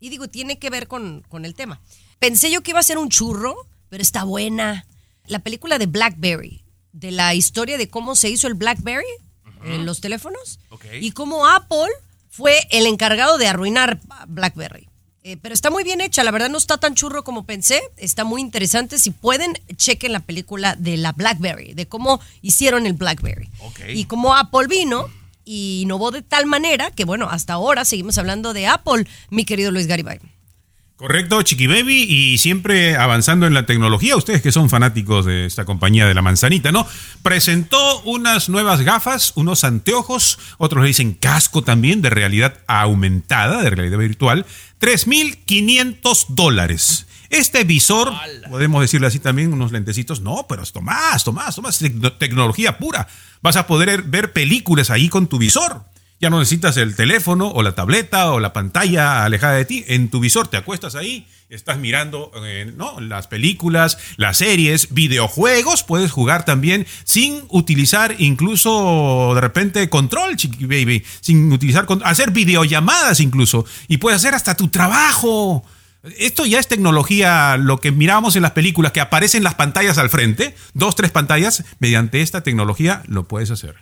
[0.00, 1.80] Y digo, tiene que ver con, con el tema.
[2.18, 3.54] Pensé yo que iba a ser un churro,
[3.88, 4.86] pero está buena.
[5.26, 9.06] La película de Blackberry, de la historia de cómo se hizo el Blackberry
[9.64, 10.86] en los teléfonos Ok.
[11.00, 11.90] y cómo Apple
[12.30, 14.88] fue el encargado de arruinar Blackberry.
[15.22, 18.24] Eh, pero está muy bien hecha, la verdad no está tan churro como pensé, está
[18.24, 18.98] muy interesante.
[18.98, 23.50] Si pueden, chequen la película de la BlackBerry, de cómo hicieron el BlackBerry.
[23.88, 25.10] Y cómo Apple vino
[25.44, 29.70] y innovó de tal manera que, bueno, hasta ahora seguimos hablando de Apple, mi querido
[29.70, 30.20] Luis Garibay.
[31.00, 35.64] Correcto, Chiqui Baby, y siempre avanzando en la tecnología, ustedes que son fanáticos de esta
[35.64, 36.86] compañía de la manzanita, ¿no?
[37.22, 43.70] Presentó unas nuevas gafas, unos anteojos, otros le dicen casco también, de realidad aumentada, de
[43.70, 44.44] realidad virtual,
[44.78, 47.06] 3.500 dólares.
[47.30, 48.12] Este visor,
[48.50, 53.06] podemos decirle así también, unos lentecitos, no, pero más, Tomás, Tomás, tec- tecnología pura.
[53.40, 55.84] Vas a poder ver películas ahí con tu visor.
[56.20, 59.84] Ya no necesitas el teléfono o la tableta o la pantalla alejada de ti.
[59.88, 63.00] En tu visor te acuestas ahí, estás mirando eh, ¿no?
[63.00, 65.82] las películas, las series, videojuegos.
[65.82, 71.02] Puedes jugar también sin utilizar incluso de repente control, chiqui baby.
[71.22, 73.64] Sin utilizar, hacer videollamadas incluso.
[73.88, 75.64] Y puedes hacer hasta tu trabajo.
[76.18, 80.08] Esto ya es tecnología, lo que mirábamos en las películas, que aparecen las pantallas al
[80.08, 83.76] frente, dos, tres pantallas, mediante esta tecnología lo puedes hacer.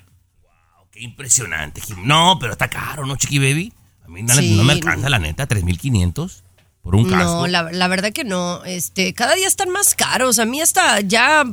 [0.91, 1.81] Qué impresionante.
[1.81, 1.99] Jim.
[2.05, 3.73] No, pero está caro, ¿no, Chiqui Baby?
[4.05, 4.57] A mí no, Sí.
[4.57, 6.43] no me alcanza, la neta, 3.500
[6.83, 7.25] por un casco.
[7.43, 8.64] No, la, la verdad que no.
[8.64, 10.39] Este, cada día están más caros.
[10.41, 11.45] A mí hasta ya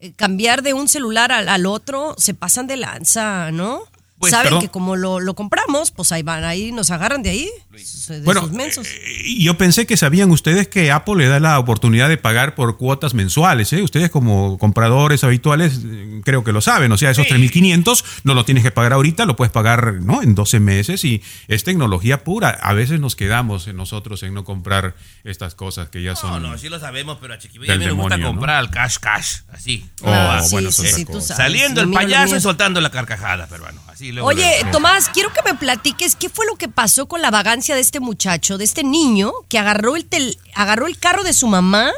[0.00, 3.82] eh, cambiar de un celular al, al otro se pasan de lanza, ¿no?
[4.18, 4.60] Pues, Saben perdón.
[4.62, 7.50] que como lo, lo compramos, pues ahí van, ahí nos agarran de ahí.
[7.70, 8.88] De Bueno, sus mensos.
[9.24, 12.76] Y yo pensé que sabían ustedes que Apple le da la oportunidad de pagar por
[12.76, 13.72] cuotas mensuales.
[13.72, 13.82] ¿eh?
[13.82, 16.90] Ustedes como compradores habituales eh, creo que lo saben.
[16.90, 20.20] O sea, esos 3.500 no lo tienes que pagar ahorita, lo puedes pagar ¿no?
[20.20, 22.50] en 12 meses y es tecnología pura.
[22.50, 26.42] A veces nos quedamos nosotros en no comprar estas cosas que ya No, son...
[26.42, 28.26] no, sí lo sabemos, pero a Chiqui Baby Del a mí me gusta ¿no?
[28.28, 29.88] comprar al cash cash, así.
[30.02, 31.06] Oh, Ah, sí, bueno, sí, sí.
[31.20, 34.28] Saliendo el payaso y soltando la carcajada, pero bueno, así luego.
[34.28, 34.70] Oye, luego.
[34.72, 38.00] Tomás, quiero que me platiques qué fue lo que pasó con la vagancia de este
[38.00, 41.90] muchacho, de este niño que agarró el, tel- agarró el carro de su mamá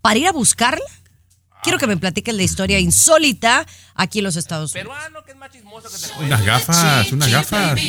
[0.00, 0.84] para ir a buscarla.
[1.62, 4.92] Quiero que me platiques la historia insólita aquí en los Estados Unidos.
[6.18, 7.80] Unas gafas, unas gafas.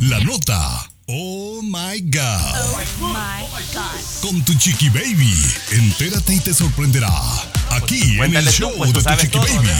[0.00, 0.90] La nota.
[1.06, 2.76] Oh my God.
[3.00, 4.20] My God.
[4.20, 5.34] Con tu Chiqui Baby.
[5.70, 7.08] Entérate y te sorprenderá.
[7.70, 9.70] Aquí en el tú, show pues, de tu Chiqui todo, Baby.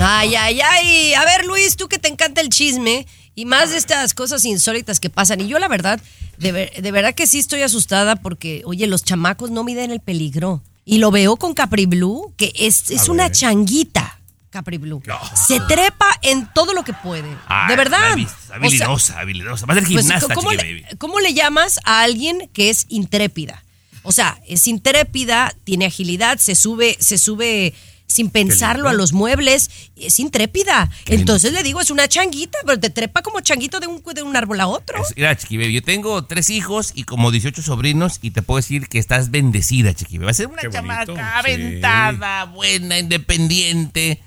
[0.00, 1.14] Ay, ay, ay.
[1.14, 4.98] A ver, Luis, tú que te encanta el chisme y más de estas cosas insólitas
[4.98, 5.40] que pasan.
[5.40, 6.00] Y yo, la verdad,
[6.38, 10.00] de, ver- de verdad que sí estoy asustada porque, oye, los chamacos no miden el
[10.00, 10.64] peligro.
[10.84, 14.20] Y lo veo con Capri Blue, que es, es una changuita,
[14.50, 15.02] Capri Blue.
[15.46, 17.28] Se trepa en todo lo que puede.
[17.48, 18.14] Ah, de verdad.
[18.14, 19.66] O sea, Habilidosa, habilidosa.
[19.66, 20.96] Va a ser pues, gimnasta, ¿cómo, Chiqui le, Baby.
[20.98, 23.62] cómo le llamas a alguien que es intrépida?
[24.02, 27.74] O sea, es intrépida, tiene agilidad, se sube, se sube
[28.06, 30.90] sin pensarlo a los muebles, es intrépida.
[31.06, 34.36] Entonces le digo, es una changuita, pero te trepa como changuito de un, de un
[34.36, 35.02] árbol a otro.
[35.02, 38.56] Es- Mira, Chiqui Baby, yo tengo tres hijos y como 18 sobrinos y te puedo
[38.58, 40.24] decir que estás bendecida, Chiqui Baby.
[40.26, 40.82] Va a ser una Qué bonito,
[41.14, 41.50] chamaca sí.
[41.52, 44.22] aventada, buena, independiente.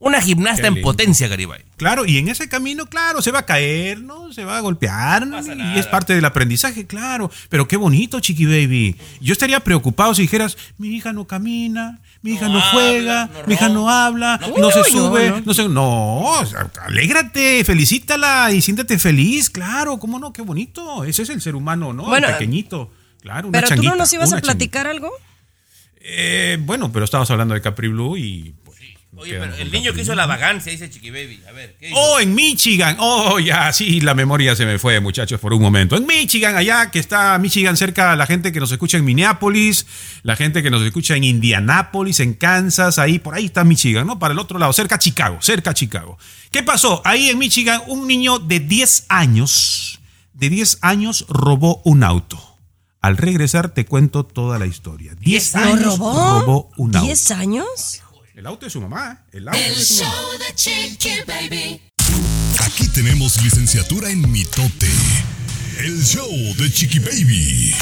[0.00, 1.62] Una gimnasta en potencia, Garibay.
[1.78, 4.32] Claro, y en ese camino, claro, se va a caer, ¿no?
[4.34, 5.40] Se va a golpear, ¿no?
[5.40, 7.30] y es parte del aprendizaje, claro.
[7.48, 8.96] Pero qué bonito, Chiqui Baby.
[9.22, 13.68] Yo estaría preocupado si dijeras, mi hija no camina, mi hija no, juega, mi hija
[13.68, 15.40] no habla, no, se no, sube, no.
[15.42, 15.68] no, se...
[15.68, 16.32] No,
[16.80, 21.04] alégrate, felicítala y siéntete feliz, claro, cómo no, qué bonito.
[21.04, 22.04] Ese es el ser humano, ¿no?
[22.04, 22.90] Bueno, el pequeñito.
[23.20, 24.54] Claro, una Pero tú no nos ibas a changuita.
[24.54, 25.10] platicar algo.
[26.00, 28.54] Eh, bueno, pero estábamos hablando de Capri Blue y...
[29.14, 30.16] pues, Oye, pero el niño que hizo Blue.
[30.16, 31.42] la vagancia, dice Chiqui Baby.
[31.48, 31.96] A ver, ¿qué hizo?
[31.96, 32.96] Oh, en Michigan.
[32.98, 35.96] Oh, ya, sí, la memoria se me fue, muchachos, por un momento.
[35.96, 39.86] En Michigan, allá que está Michigan cerca, la gente que nos escucha en Minneapolis,
[40.22, 44.18] la gente que nos escucha en Indianápolis, en Kansas, ahí, por ahí está Michigan, ¿no?
[44.18, 46.18] Para el otro lado, cerca a Chicago, cerca a Chicago.
[46.50, 47.02] ¿Qué pasó?
[47.04, 50.00] Ahí en Michigan, un niño de 10 años,
[50.32, 52.40] de 10 años, robó un auto.
[53.00, 55.14] Al regresar te cuento toda la historia.
[55.20, 56.40] 10 ¿Lo años robó?
[56.40, 57.06] robó un auto.
[57.06, 58.02] ¿10 años?
[58.34, 60.14] El auto de su mamá, el auto El de su mamá.
[60.16, 61.80] show de Chiqui Baby.
[62.64, 64.88] Aquí tenemos licenciatura en mitote.
[65.78, 67.74] El show de Chiqui Baby.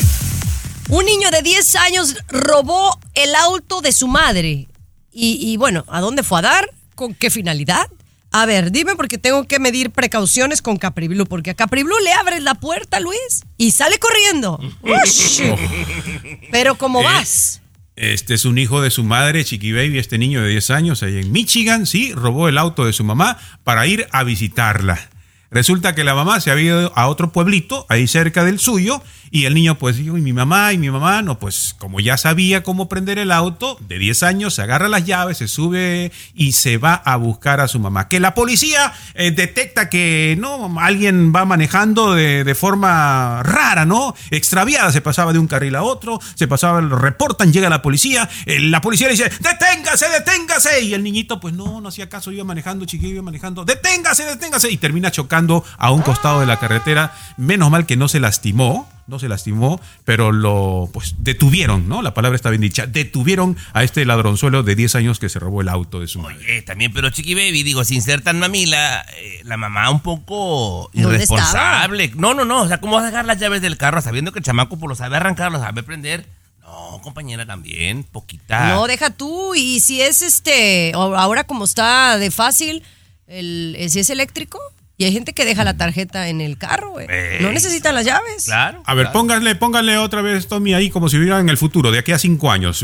[0.90, 4.68] Un niño de 10 años robó el auto de su madre.
[5.11, 6.70] Y, y bueno, ¿a dónde fue a dar?
[6.94, 7.86] ¿Con qué finalidad?
[8.30, 11.98] A ver, dime porque tengo que medir precauciones con Capri Blue, porque a Capri Blue
[12.03, 14.59] le abres la puerta, Luis, y sale corriendo.
[16.50, 17.61] Pero ¿cómo Eh, vas?
[17.97, 21.18] Este es un hijo de su madre, Chiqui Baby, este niño de 10 años, ahí
[21.18, 25.11] en Michigan, sí, robó el auto de su mamá para ir a visitarla.
[25.53, 29.03] Resulta que la mamá se había ido a otro pueblito, ahí cerca del suyo,
[29.34, 32.18] Y el niño, pues, dijo, y mi mamá, y mi mamá, no, pues, como ya
[32.18, 36.53] sabía cómo prender el auto, de 10 años, se agarra las llaves, se sube y
[36.53, 38.09] se va a buscar a su mamá.
[38.09, 44.14] Que la policía eh, detecta que, no, alguien va manejando de, de forma rara, ¿no?
[44.30, 48.28] Extraviada, se pasaba de un carril a otro, se pasaba, lo reportan, llega la policía,
[48.44, 50.82] eh, la policía le dice, deténgase, deténgase.
[50.82, 54.70] Y el niñito, pues, no, no hacía caso, iba manejando, chiquillo, iba manejando, deténgase, deténgase.
[54.70, 55.41] Y termina chocando
[55.78, 57.14] a un costado de la carretera.
[57.36, 62.03] Menos mal que no se lastimó, no se lastimó, pero lo pues detuvieron, ¿no?
[62.03, 62.86] La palabra está bien dicha.
[62.86, 66.36] Detuvieron a este ladronzuelo de 10 años que se robó el auto de su madre.
[66.36, 70.90] Oye, también, pero Chiqui Baby, digo, sin ser tan mamila, eh, la mamá un poco
[70.95, 72.12] ¿Dónde irresponsable.
[72.16, 72.62] No, no, no.
[72.62, 74.88] O sea, ¿cómo vas a dejar las llaves del carro sabiendo que el chamaco pues,
[74.88, 76.26] lo sabe arrancar, lo sabe prender?
[76.62, 78.68] No, compañera, también, poquita.
[78.68, 79.55] No, deja tú.
[79.55, 82.82] Y si es este, o- ahora como está de fácil,
[83.26, 84.59] el, si es eléctrico,
[85.03, 87.07] y hay gente que deja la tarjeta en el carro, güey.
[87.07, 87.12] No
[87.48, 88.44] Eh, necesitan las llaves.
[88.44, 88.82] Claro.
[88.86, 91.98] A ver, pónganle, pónganle otra vez, Tommy, ahí como si viviera en el futuro, de
[91.98, 92.82] aquí a cinco años.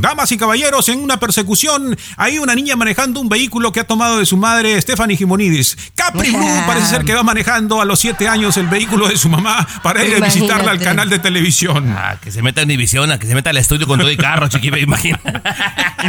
[0.00, 4.18] Damas y caballeros, en una persecución, hay una niña manejando un vehículo que ha tomado
[4.18, 5.76] de su madre Stephanie Jimonidis.
[5.94, 9.28] Capri Blue parece ser que va manejando a los siete años el vehículo de su
[9.28, 11.94] mamá para ir a visitarla al canal de televisión.
[11.96, 14.16] Ah, que se meta en división, a que se meta al estudio con todo y
[14.16, 15.20] carro, Chiqui Baby, imagina.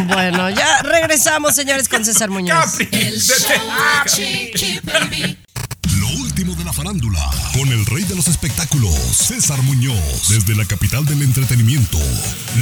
[0.08, 2.80] Bueno, ya regresamos, señores, con César Muñoz.
[2.80, 5.38] El show de Chiqui Baby.
[6.00, 6.37] Lo último de
[6.68, 11.98] la farándula, con el rey de los espectáculos, César Muñoz, desde la capital del entretenimiento,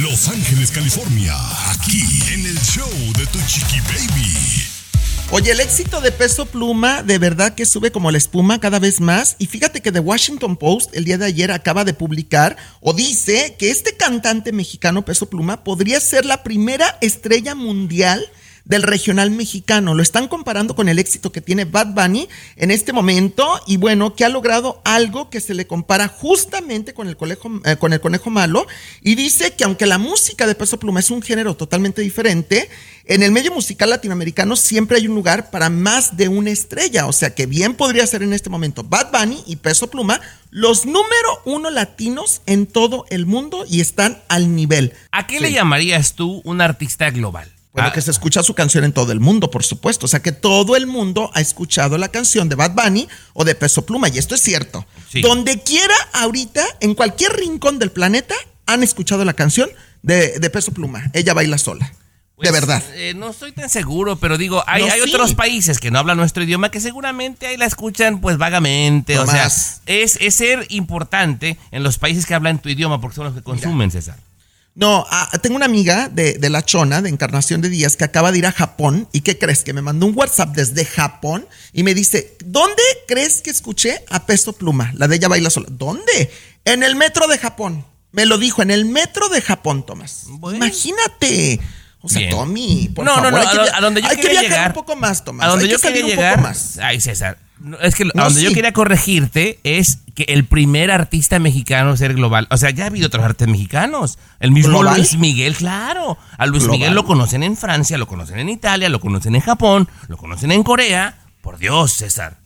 [0.00, 1.34] Los Ángeles, California,
[1.72, 2.88] aquí en el show
[3.18, 4.62] de Tu Chiqui Baby.
[5.32, 9.00] Oye, el éxito de Peso Pluma de verdad que sube como la espuma cada vez
[9.00, 9.34] más.
[9.40, 13.56] Y fíjate que The Washington Post el día de ayer acaba de publicar o dice
[13.58, 18.24] que este cantante mexicano Peso Pluma podría ser la primera estrella mundial
[18.66, 19.94] del regional mexicano.
[19.94, 24.14] Lo están comparando con el éxito que tiene Bad Bunny en este momento y bueno,
[24.14, 28.00] que ha logrado algo que se le compara justamente con el, conejo, eh, con el
[28.00, 28.66] conejo malo
[29.00, 32.68] y dice que aunque la música de Peso Pluma es un género totalmente diferente,
[33.06, 37.12] en el medio musical latinoamericano siempre hay un lugar para más de una estrella, o
[37.12, 41.40] sea que bien podría ser en este momento Bad Bunny y Peso Pluma los número
[41.44, 44.92] uno latinos en todo el mundo y están al nivel.
[45.12, 45.42] ¿A qué Sí.
[45.42, 47.55] le llamarías tú un artista global?
[47.82, 50.06] Bueno, que se escucha su canción en todo el mundo, por supuesto.
[50.06, 53.54] O sea, que todo el mundo ha escuchado la canción de Bad Bunny o de
[53.54, 54.86] Peso Pluma, y esto es cierto.
[55.10, 55.20] Sí.
[55.20, 58.34] Donde quiera, ahorita, en cualquier rincón del planeta,
[58.66, 59.70] han escuchado la canción
[60.02, 61.10] de, de Peso Pluma.
[61.12, 61.92] Ella baila sola.
[62.38, 62.82] de verdad.
[62.94, 65.08] Eh, no estoy tan seguro, pero digo, hay, No, hay sí.
[65.14, 69.14] otros países que no hablan nuestro idioma que seguramente ahí la escuchan pues vagamente.
[69.14, 73.16] No o sea, es, es ser importante en los países que hablan tu idioma porque
[73.16, 74.16] son los que consumen, César.
[74.76, 78.30] No, ah, tengo una amiga de, de La Chona, de Encarnación de Díaz, que acaba
[78.30, 79.08] de ir a Japón.
[79.10, 79.64] ¿Y qué crees?
[79.64, 84.26] Que me mandó un WhatsApp desde Japón y me dice, ¿dónde crees que escuché a
[84.26, 84.92] Peso Pluma?
[84.94, 85.66] La de ella baila sola.
[85.70, 86.30] ¿Dónde?
[86.66, 87.86] En el metro de Japón.
[88.12, 90.24] Me lo dijo, en el metro de Japón, Tomás.
[90.28, 91.58] Imagínate.
[92.02, 92.30] O sea, Bien.
[92.30, 94.58] Tommy, por no, favor, no, no, hay que a, donde yo hay que quería viajar
[94.58, 94.70] llegar.
[94.72, 95.46] un poco más, Tomás.
[95.46, 96.40] A donde hay yo que quería un poco llegar.
[96.42, 96.78] más.
[96.78, 97.38] Ay, César.
[97.60, 102.14] No, es que No, donde yo quería corregirte es que el primer artista mexicano ser
[102.14, 102.46] global.
[102.50, 104.18] O sea, ya ha habido otros artistas mexicanos.
[104.40, 104.96] El mismo ¿Global?
[104.96, 106.18] Luis Miguel, claro.
[106.38, 106.78] A Luis Global.
[106.78, 110.52] Miguel lo conocen en Francia, lo conocen en Italia, lo conocen en Japón, lo conocen
[110.52, 111.18] en Corea.
[111.42, 112.38] Por Dios, César.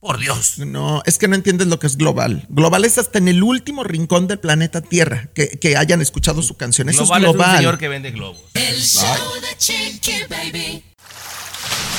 [0.00, 0.58] Por Dios.
[0.60, 2.46] No, es que no entiendes lo que es global.
[2.48, 6.56] Global es hasta en el último rincón del planeta Tierra que, que hayan escuchado su
[6.56, 6.88] canción.
[6.88, 7.56] Eso global es es un global.
[7.56, 8.40] señor que vende globos.
[8.54, 9.04] El show
[9.40, 10.84] de Chiqui Baby.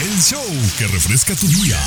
[0.02, 0.42] El show
[0.78, 1.78] que refresca tu día.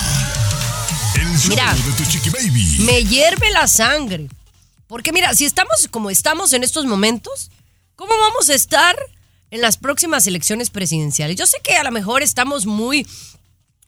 [1.15, 1.75] El show Mira.
[1.75, 2.79] de Tu Chiqui Baby.
[2.81, 4.29] Me hierve la sangre.
[4.87, 7.51] Porque mira, si estamos como estamos en estos momentos,
[7.97, 8.95] ¿cómo vamos a estar
[9.51, 11.37] en las próximas elecciones presidenciales?
[11.37, 13.07] Yo sé que a lo mejor estamos muy,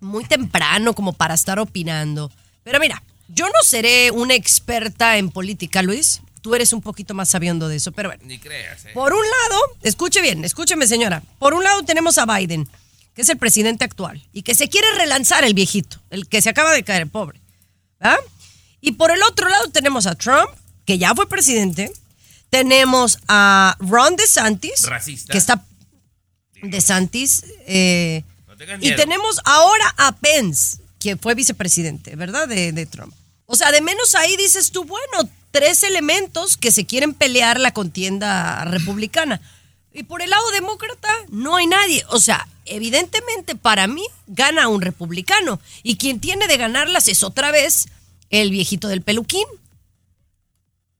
[0.00, 2.30] muy temprano como para estar opinando.
[2.62, 6.22] Pero mira, yo no seré una experta en política, Luis.
[6.40, 8.22] Tú eres un poquito más sabiendo de eso, pero bueno.
[8.26, 8.90] Ni creas, ¿eh?
[8.94, 11.22] Por un lado, escuche bien, escúcheme señora.
[11.38, 12.68] Por un lado tenemos a Biden,
[13.14, 16.50] que es el presidente actual, y que se quiere relanzar el viejito, el que se
[16.50, 17.40] acaba de caer, pobre.
[18.00, 18.18] ¿Ah?
[18.80, 20.50] Y por el otro lado tenemos a Trump,
[20.84, 21.90] que ya fue presidente.
[22.50, 25.32] Tenemos a Ron DeSantis, Racista.
[25.32, 25.64] que está
[26.62, 27.44] DeSantis.
[27.66, 28.22] eh,
[28.58, 32.46] tengas y tenemos ahora a Pence, que fue vicepresidente, ¿verdad?
[32.46, 33.14] De, de Trump.
[33.46, 37.72] O sea, de menos ahí dices tú, bueno, tres elementos que se quieren pelear la
[37.72, 39.40] contienda republicana.
[39.92, 42.04] Y por el lado demócrata no hay nadie.
[42.08, 45.60] O sea, evidentemente para mí gana un republicano.
[45.82, 47.88] Y quien tiene de ganarlas es otra vez
[48.30, 49.44] el viejito del peluquín.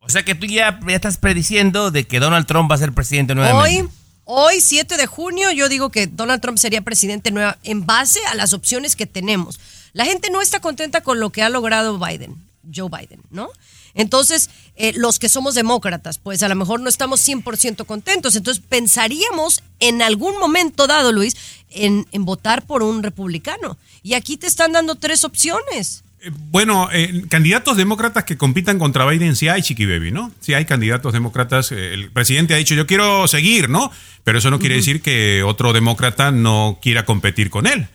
[0.01, 2.93] O sea que tú ya, ya estás prediciendo de que Donald Trump va a ser
[2.93, 3.83] presidente nuevamente.
[3.83, 3.89] Hoy,
[4.25, 8.35] hoy, 7 de junio, yo digo que Donald Trump sería presidente nueva en base a
[8.35, 9.59] las opciones que tenemos.
[9.95, 12.37] La gente no está contenta con lo que ha logrado Biden.
[12.75, 13.49] Joe Biden, ¿no?
[13.95, 18.37] Entonces, eh, los que somos demócratas, pues a lo mejor no estamos 100% contentos.
[18.37, 21.37] Entonces, pensaríamos en algún momento dado, Luis,
[21.71, 23.77] en, en votar por un republicano.
[24.03, 26.05] Y aquí te están dando tres opciones.
[26.51, 30.33] Bueno, eh, candidatos demócratas que compitan contra Biden sí hay, Chiqui Baby, ¿no?
[30.41, 31.71] Sí hay candidatos demócratas.
[31.73, 33.91] eh, el presidente ha dicho, yo quiero seguir, ¿no?
[34.23, 37.89] Pero eso no quiere decir que otro demócrata no quiera competir con él,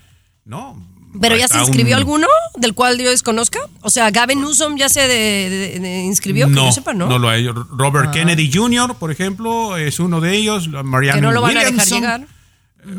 [0.45, 0.79] ¿no?
[1.19, 3.59] ¿Pero ya se inscribió un- alguno del cual yo desconozca?
[3.81, 7.07] O sea, Gavin Newsom ya se de- de- de- inscribió, que no, yo sepa, ¿no?
[7.07, 7.47] no lo hay.
[7.47, 8.11] Robert Ah.
[8.11, 10.67] Kennedy Jr., por ejemplo, es uno de ellos.
[10.69, 11.97] Marianne que no lo van a dejar Williamson.
[11.99, 12.27] llegar.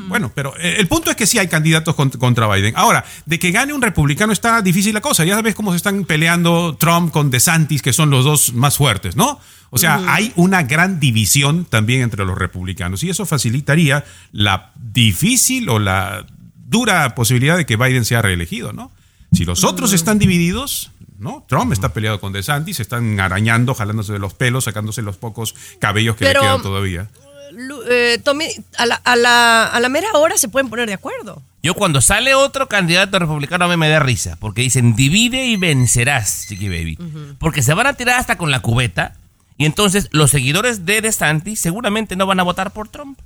[0.08, 2.74] Bueno, pero eh, el punto es que sí hay candidatos cont- contra Biden.
[2.76, 5.24] Ahora, de que gane un republicano está difícil la cosa.
[5.24, 9.16] Ya sabes cómo se están peleando Trump con DeSantis, que son los dos más fuertes,
[9.16, 9.40] ¿no?
[9.70, 15.68] O sea, hay una gran división también entre los republicanos y eso facilitaría la difícil
[15.70, 16.26] o la
[16.70, 18.90] dura posibilidad de que Biden sea reelegido, ¿no?
[19.32, 21.44] Si los otros están divididos, ¿no?
[21.48, 26.16] Trump está peleado con DeSantis, están arañando, jalándose de los pelos, sacándose los pocos cabellos
[26.16, 27.08] que Pero- le quedan todavía.
[27.90, 28.46] Eh, Tommy,
[28.78, 31.42] a la, a, la, a la mera hora se pueden poner de acuerdo.
[31.62, 35.56] Yo cuando sale otro candidato republicano a mí me da risa, porque dicen divide y
[35.56, 36.98] vencerás, Chiqui Baby.
[37.38, 39.14] Porque se van a tirar hasta con la cubeta
[39.58, 43.18] y entonces los seguidores de DeSantis seguramente no van a votar por Trump.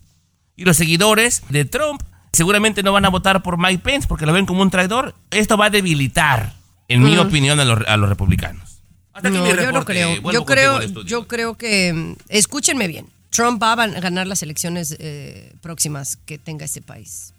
[0.57, 2.03] Y los seguidores de Trump
[2.35, 5.15] seguramente no van a votar por Mike Pence porque lo ven como un traidor.
[5.31, 6.55] Esto va a debilitar,
[6.89, 7.21] en mi Mm.
[7.21, 8.81] opinión, a los, a los republicanos.
[9.13, 10.09] Hasta No, yo no creo.
[10.21, 15.53] Vuelvo Yo creo, yo que, mm, escúchenme bien, Trump va a ganar las elecciones eh,
[15.61, 17.33] próximas que tenga este país.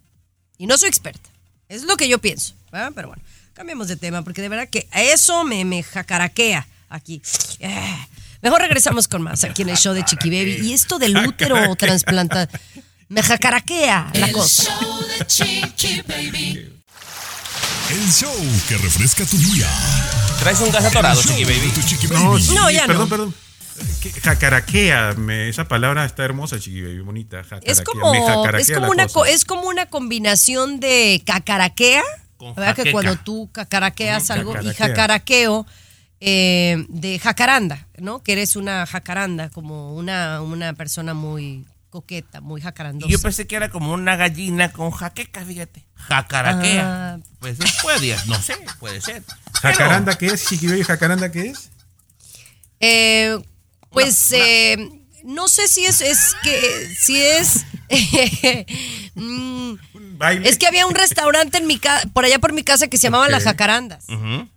[0.58, 1.30] Y no soy experta,
[1.68, 2.54] es lo que yo pienso.
[2.72, 2.92] ¿verdad?
[2.96, 3.22] Pero bueno,
[3.54, 7.22] cambiemos de tema, porque de verdad que a eso me, me jacaraquea aquí.
[7.60, 7.98] Eh,
[8.42, 10.60] Mejor regresamos con más aquí en el show de Chiqui Baby.
[10.68, 12.48] Y esto del útero trasplantado,
[13.10, 14.64] me jacaraquea la El cosa.
[14.64, 16.72] show de Chiqui Baby.
[17.92, 18.34] El show
[18.68, 19.70] que refresca tu día.
[20.40, 21.72] ¿Traes un gas atorado, Chiqui Baby?
[22.12, 23.10] No, sí, No, ya perdón, no.
[23.10, 23.36] perdón.
[24.02, 27.44] Que- Jacaraquea, me- esa palabra está hermosa, chiqui baby, bonita.
[27.44, 32.02] Jacaraquea, Es me como, jacaraquea es, como una, co- es como una combinación de cacaraquea,
[32.56, 32.74] ¿verdad?
[32.76, 35.68] Que cuando tú cacaraqueas algo y jacaraqueo
[36.22, 38.24] eh, de jacaranda, ¿no?
[38.24, 41.66] Que eres una jacaranda, como una, una persona muy
[41.96, 43.10] coqueta, muy jacarandosa.
[43.10, 45.86] Yo pensé que era como una gallina con jaqueca, fíjate.
[45.96, 47.14] Jacaraquea.
[47.14, 47.20] Ah.
[47.40, 49.24] Pues puede, no sé, puede ser.
[49.62, 50.84] ¿Jacaranda qué es, chiqui baby?
[50.84, 51.70] ¿Jacaranda qué es?
[52.82, 53.38] Eh,
[53.92, 54.76] pues eh,
[55.24, 57.66] no sé si es, es que si es
[59.16, 59.74] mm,
[60.44, 63.04] es que había un restaurante en mi casa por allá por mi casa que se
[63.04, 63.32] llamaban Ok.
[63.32, 64.06] las jacarandas.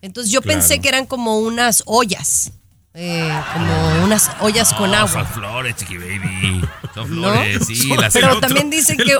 [0.03, 0.59] Entonces yo Claro.
[0.59, 2.51] pensé que eran como unas ollas,
[2.95, 5.13] eh, como unas ollas con No, agua.
[5.13, 6.61] Son flores, chiqui baby.
[6.95, 7.33] Son ¿No?
[7.33, 7.95] flores, sí.
[7.97, 9.15] Las Pero también dicen que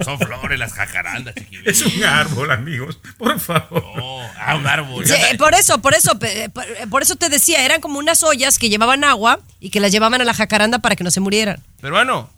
[0.04, 1.68] Son flores las jacarandas, chiqui baby.
[1.70, 2.98] Es un árbol, amigos.
[3.18, 4.24] Por favor.
[4.38, 5.06] Ah, un árbol.
[5.06, 8.58] Sí, por eso, por eso, pe- por, por eso te decía, eran como unas ollas
[8.58, 11.62] que llevaban agua y que las llevaban a la jacaranda para que no se murieran.
[11.80, 12.30] Pero bueno,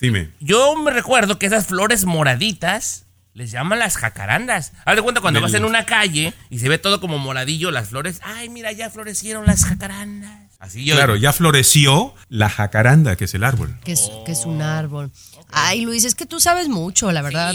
[0.00, 0.30] Dime.
[0.40, 3.04] yo me recuerdo que esas flores moraditas
[3.34, 4.72] les llaman las jacarandas.
[4.84, 7.70] Haz de cuenta cuando Del- vas en una calle y se ve todo como moradillo
[7.70, 8.20] las flores.
[8.22, 10.50] Ay, mira, ya florecieron las jacarandas.
[10.58, 10.94] Así yo.
[10.94, 13.76] Claro, ya floreció la jacaranda, que es el árbol.
[13.84, 15.10] que es, que es un árbol.
[15.50, 17.54] Ay, Luis, es que tú sabes mucho, la verdad.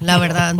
[0.00, 0.54] La verdad.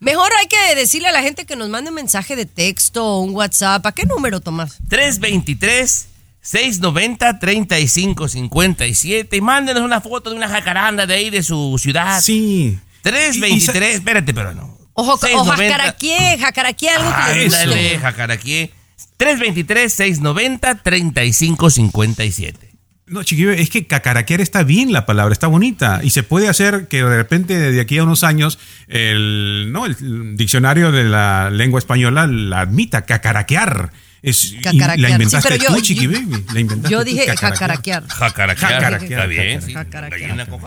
[0.00, 3.20] Mejor hay que decirle a la gente que nos mande un mensaje de texto o
[3.20, 3.86] un WhatsApp.
[3.86, 4.78] ¿A qué número, Tomás?
[4.88, 6.08] 323
[6.40, 12.20] 690 3557 y mándenos una foto de una jacaranda de ahí de su ciudad.
[12.20, 12.78] Sí.
[13.02, 14.78] 323, espérate, pero no.
[14.94, 15.64] Ojo, o 690.
[15.72, 17.62] jacaraqué, jacaraqué algo que le guste.
[17.62, 18.70] Ándale, jacaraqué.
[19.16, 22.72] 323 690 3557.
[23.06, 26.00] No, chiqui baby, es que cacaraquear está bien la palabra, está bonita.
[26.02, 29.84] Y se puede hacer que de repente, de aquí a unos años, el, ¿no?
[29.86, 33.92] el diccionario de la lengua española la admita, cacaraquear.
[34.22, 36.44] Es, la inventaste Sí, yo- tú, chiqui yo- baby.
[36.54, 38.06] La inventaste Yo tú, dije cacaraquear.
[38.06, 38.06] jacaraquear.
[38.08, 38.72] Jacaraquear.
[38.72, 39.12] Jacaraquear.
[39.12, 39.74] Está bien, sí.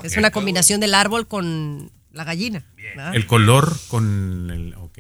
[0.04, 2.66] Es una combinación del árbol con la gallina.
[2.76, 3.16] ¿verdad?
[3.16, 4.74] El color con el.
[4.76, 5.00] Ok.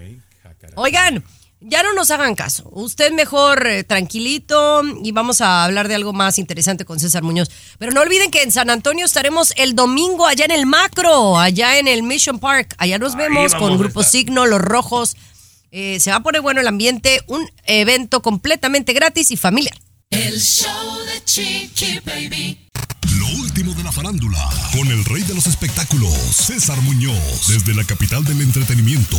[0.75, 1.23] Oigan,
[1.61, 2.69] ya no nos hagan caso.
[2.71, 7.49] Usted mejor eh, tranquilito y vamos a hablar de algo más interesante con César Muñoz.
[7.79, 11.79] Pero no olviden que en San Antonio estaremos el domingo allá en el Macro, allá
[11.79, 12.75] en el Mission Park.
[12.77, 14.03] Allá nos vemos con Grupo.
[14.03, 15.15] Signo, Los Rojos.
[15.71, 19.77] Eh, se va a poner bueno el ambiente, un evento completamente gratis y familiar.
[20.09, 22.65] El show de Chiqui Baby.
[23.25, 24.37] Lo último de la farándula,
[24.71, 29.17] con el rey de los espectáculos, César Muñoz, desde la capital del entretenimiento,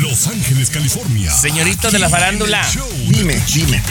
[0.00, 1.30] Los Ángeles, California.
[1.30, 2.66] Señorito de la farándula.
[3.08, 3.82] Dime, dime.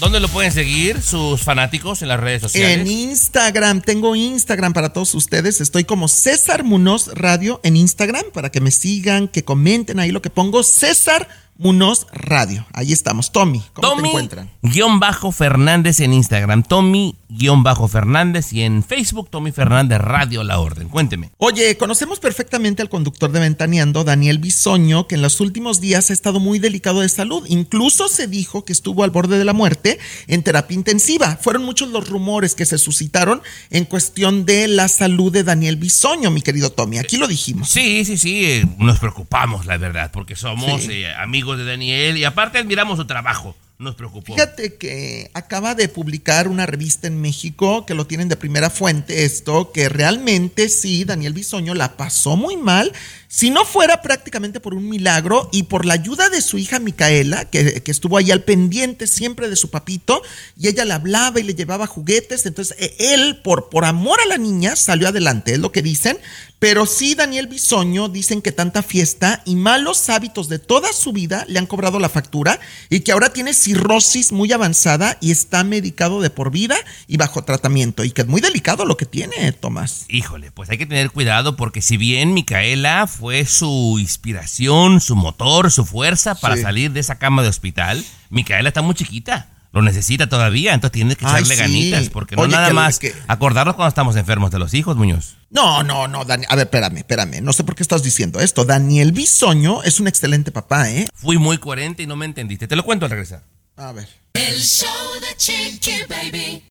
[0.00, 2.80] ¿Dónde lo pueden seguir sus fanáticos en las redes sociales?
[2.80, 5.60] En Instagram, tengo Instagram para todos ustedes.
[5.60, 10.22] Estoy como César Munoz Radio en Instagram para que me sigan, que comenten ahí lo
[10.22, 10.64] que pongo.
[10.64, 12.66] César Munoz Radio.
[12.72, 13.32] Ahí estamos.
[13.32, 14.50] Tommy, ¿cómo Tommy, te encuentran?
[14.62, 16.62] guion bajo Fernández en Instagram.
[16.62, 18.52] Tommy, guion bajo Fernández.
[18.52, 20.88] Y en Facebook, Tommy Fernández Radio La Orden.
[20.88, 21.30] Cuénteme.
[21.38, 26.12] Oye, conocemos perfectamente al conductor de Ventaneando, Daniel Bisoño, que en los últimos días ha
[26.12, 27.44] estado muy delicado de salud.
[27.48, 31.38] Incluso se dijo que estuvo al borde de la muerte en terapia intensiva.
[31.40, 33.40] Fueron muchos los rumores que se suscitaron
[33.70, 36.98] en cuestión de la salud de Daniel Bisoño, mi querido Tommy.
[36.98, 37.70] Aquí lo dijimos.
[37.70, 38.44] Sí, sí, sí.
[38.44, 40.92] eh, nos preocupamos, la verdad, porque somos Sí.
[40.92, 43.54] eh, amigos de Daniel y aparte admiramos su trabajo.
[43.78, 44.32] Nos preocupó.
[44.32, 49.26] Fíjate que acaba de publicar una revista en México que lo tienen de primera fuente
[49.26, 52.90] esto, que realmente sí, Daniel Bisoño la pasó muy mal,
[53.28, 57.46] si no fuera prácticamente por un milagro y por la ayuda de su hija Micaela,
[57.46, 60.22] que, que estuvo ahí al pendiente siempre de su papito,
[60.58, 64.26] y ella le hablaba y le llevaba juguetes, entonces eh, él, por, por amor a
[64.26, 66.18] la niña, salió adelante, es lo que dicen,
[66.58, 71.44] pero sí, Daniel Bisoño dicen que tanta fiesta y malos hábitos de toda su vida
[71.48, 72.58] le han cobrado la factura
[72.88, 76.76] y que ahora tiene cirrosis muy avanzada y está medicado de por vida
[77.08, 78.04] y bajo tratamiento.
[78.04, 80.06] Y que es muy delicado lo que tiene, Tomás.
[80.08, 85.70] Híjole, pues hay que tener cuidado porque si bien Micaela fue su inspiración, su motor,
[85.70, 86.62] su fuerza para Sí.
[86.62, 89.48] salir de esa cama de hospital, Micaela está muy chiquita.
[89.72, 91.60] Lo necesita todavía, entonces tiene que Ay, echarle sí.
[91.60, 94.96] ganitas, porque no Oye, nada que- más que- acordarnos cuando estamos enfermos de los hijos,
[94.96, 95.36] Muñoz.
[95.50, 97.42] No, no, no, Dani- a ver, espérame, espérame.
[97.42, 98.64] No sé por qué estás diciendo esto.
[98.64, 101.08] Daniel Bisoño es un excelente papá, ¿eh?
[101.14, 102.66] Fui muy coherente y no me entendiste.
[102.68, 103.42] Te lo cuento al regresar.
[103.76, 104.08] A ver.
[104.32, 104.88] El show
[105.20, 106.62] de Chiqui Baby.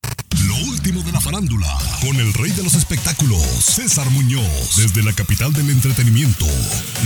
[0.59, 1.67] Lo último de la farándula,
[2.01, 6.45] con el rey de los espectáculos, César Muñoz, desde la capital del entretenimiento,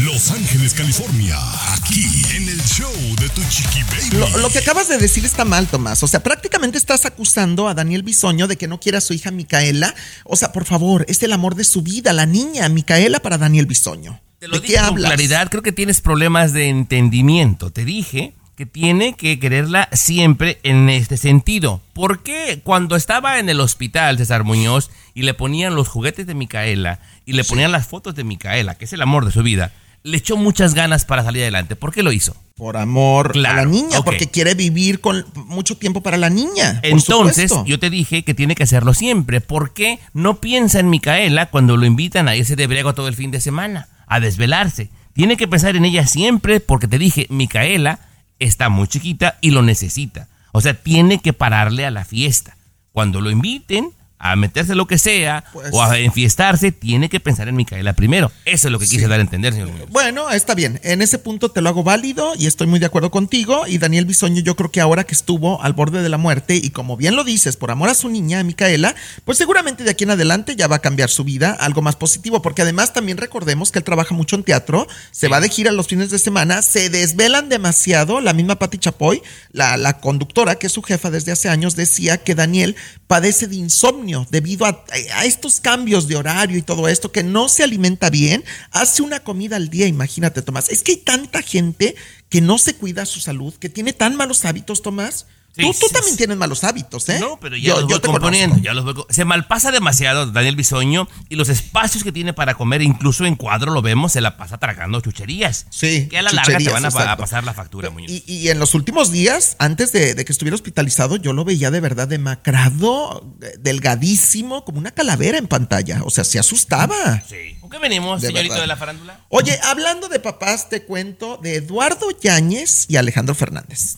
[0.04, 1.38] Los Ángeles, California,
[1.74, 4.18] aquí en el show de Tu Chiqui Baby.
[4.18, 6.04] Lo, lo que acabas de decir está mal, Tomás.
[6.04, 9.32] O sea, prácticamente estás acusando a Daniel Bisoño de que no quiere a su hija
[9.32, 9.96] Micaela.
[10.26, 13.66] O sea, por favor, es el amor de su vida, la niña Micaela para Daniel
[13.66, 14.22] Bisoño.
[14.40, 15.10] Te lo ¿De dije qué con hablas?
[15.10, 17.72] claridad, creo que tienes problemas de entendimiento.
[17.72, 21.80] Te dije que tiene que quererla siempre en este sentido.
[21.94, 26.34] ¿Por qué cuando estaba en el hospital César Muñoz y le ponían los juguetes de
[26.34, 29.72] Micaela y le ponían las fotos de Micaela, que es el amor de su vida,
[30.04, 31.78] le echó muchas ganas para salir adelante?
[31.78, 32.36] ¿Por qué lo hizo?
[32.58, 36.82] Por amor a la niña, porque quiere vivir con mucho tiempo para la niña.
[36.84, 39.40] Entonces, yo te dije que tiene que hacerlo siempre.
[39.40, 43.16] ¿Por qué no piensa en Micaela cuando lo invitan a irse de briego todo el
[43.16, 43.88] fin de semana?
[44.06, 44.90] A desvelarse.
[45.14, 48.02] Tiene que pensar en ella siempre porque te dije, Micaela
[48.40, 50.28] está muy chiquita y lo necesita.
[50.52, 52.58] O sea, tiene que pararle a la fiesta.
[52.92, 57.48] Cuando lo inviten a meterse lo que sea Pues- o a enfiestarse, tiene que pensar
[57.48, 58.32] en Micaela primero.
[58.46, 59.70] Eso es lo que quise dar a entender, señor.
[59.90, 60.80] Bueno, está bien.
[60.84, 63.66] En ese punto te lo hago válido y estoy muy de acuerdo contigo.
[63.66, 66.70] Y Daniel Bisoño, yo creo que ahora que estuvo al borde de la muerte y
[66.72, 68.94] como bien lo dices, por amor a su niña, a Micaela,
[69.24, 72.42] pues seguramente de aquí en adelante ya va a cambiar su vida, algo más positivo.
[72.42, 75.88] Porque además también recordemos que él trabaja mucho en teatro, se va de gira los
[75.88, 78.20] fines de semana, se desvelan demasiado.
[78.20, 79.22] La misma Patti Chapoy,
[79.54, 82.76] la, la conductora, que es su jefa desde hace años, decía que Daniel
[83.08, 84.84] padece de insomnio debido a,
[85.14, 89.22] a estos cambios de horario y todo esto, que no se alimenta bien, hace una
[89.22, 90.70] comida al día, imagínate, Tomás.
[90.70, 91.96] Es que hay tanta gente
[92.30, 95.26] que no se cuida su salud, que tiene tan malos hábitos, Tomás.
[95.56, 96.18] Sí, tú tú sí, también sí.
[96.18, 97.20] tienes malos hábitos, ¿eh?
[97.20, 101.08] No, pero ya los voy te componiendo, ya los voy Se malpasa demasiado Daniel Bisoño
[101.28, 104.58] y los espacios que tiene para comer, incluso en cuadro lo vemos, se la pasa
[104.58, 105.66] tragando chucherías.
[105.70, 108.10] Sí, Que a la larga te van a, pasar la factura, Muñoz.
[108.12, 111.72] Y, y en los últimos días, antes de, de que estuviera hospitalizado, yo lo veía
[111.72, 113.26] de verdad demacrado,
[113.60, 116.02] delgadísimo, como una calavera en pantalla.
[116.04, 117.24] O sea, se asustaba.
[117.28, 117.58] Sí.
[117.60, 118.64] ¿Con qué venimos, De señorito verdad.
[118.64, 119.20] de la farándula?
[119.30, 123.98] Oye, hablando de papás, te cuento de Eduardo Yáñez y Alejandro Fernández.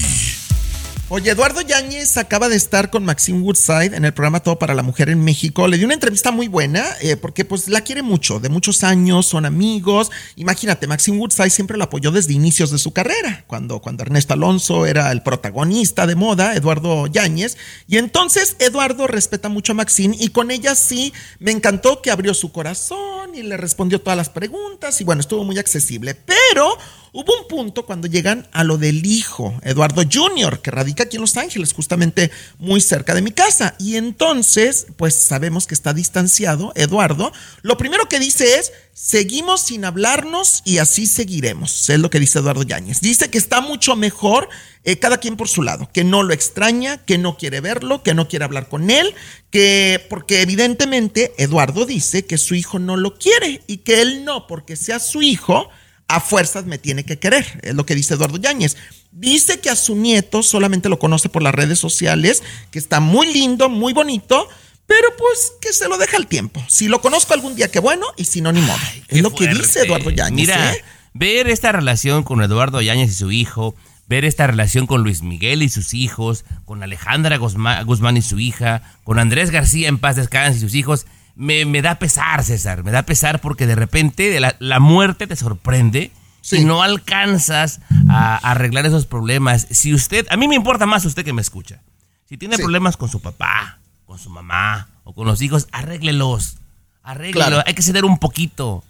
[1.13, 4.81] Oye, Eduardo Yáñez acaba de estar con Maxine Woodside en el programa Todo para la
[4.81, 5.67] Mujer en México.
[5.67, 9.25] Le dio una entrevista muy buena eh, porque pues la quiere mucho, de muchos años,
[9.25, 10.09] son amigos.
[10.37, 14.85] Imagínate, Maxine Woodside siempre la apoyó desde inicios de su carrera, cuando, cuando Ernesto Alonso
[14.85, 17.57] era el protagonista de moda, Eduardo Yáñez.
[17.89, 22.33] Y entonces Eduardo respeta mucho a Maxine y con ella sí me encantó que abrió
[22.33, 26.15] su corazón y le respondió todas las preguntas y bueno, estuvo muy accesible.
[26.15, 26.77] Pero
[27.13, 31.21] Hubo un punto cuando llegan a lo del hijo, Eduardo Jr., que radica aquí en
[31.21, 33.75] Los Ángeles, justamente muy cerca de mi casa.
[33.79, 37.33] Y entonces, pues sabemos que está distanciado Eduardo.
[37.63, 41.89] Lo primero que dice es, seguimos sin hablarnos y así seguiremos.
[41.89, 43.01] Es lo que dice Eduardo Yáñez.
[43.01, 44.47] Dice que está mucho mejor
[44.85, 48.13] eh, cada quien por su lado, que no lo extraña, que no quiere verlo, que
[48.13, 49.13] no quiere hablar con él,
[49.49, 54.47] que porque evidentemente Eduardo dice que su hijo no lo quiere y que él no,
[54.47, 55.69] porque sea su hijo,
[56.11, 58.75] a fuerzas me tiene que querer, es lo que dice Eduardo Yáñez.
[59.11, 63.33] Dice que a su nieto solamente lo conoce por las redes sociales, que está muy
[63.33, 64.47] lindo, muy bonito,
[64.85, 66.61] pero pues que se lo deja al tiempo.
[66.67, 68.77] Si lo conozco algún día, qué bueno, y si no, ni modo.
[69.07, 69.83] es lo que dice.
[69.83, 70.47] Eduardo Yáñez.
[70.47, 70.83] Mira, ¿eh?
[71.13, 73.73] ver esta relación con Eduardo Yáñez y su hijo,
[74.07, 78.39] ver esta relación con Luis Miguel y sus hijos, con Alejandra Guzmán, Guzmán y su
[78.39, 81.05] hija, con Andrés García en paz descanse y sus hijos,
[81.35, 85.35] me, me da pesar, César, me da pesar porque de repente la, la muerte te
[85.35, 86.11] sorprende
[86.51, 89.67] y no alcanzas a, a arreglar esos problemas.
[89.71, 91.81] Si usted, a mí me importa más usted que me escucha.
[92.27, 92.61] Si tiene Sí.
[92.63, 96.57] problemas con su papá, con su mamá o con los hijos, arréglelos.
[97.03, 97.47] Arréglelos.
[97.47, 97.63] Claro.
[97.65, 98.83] Hay que ceder un poquito.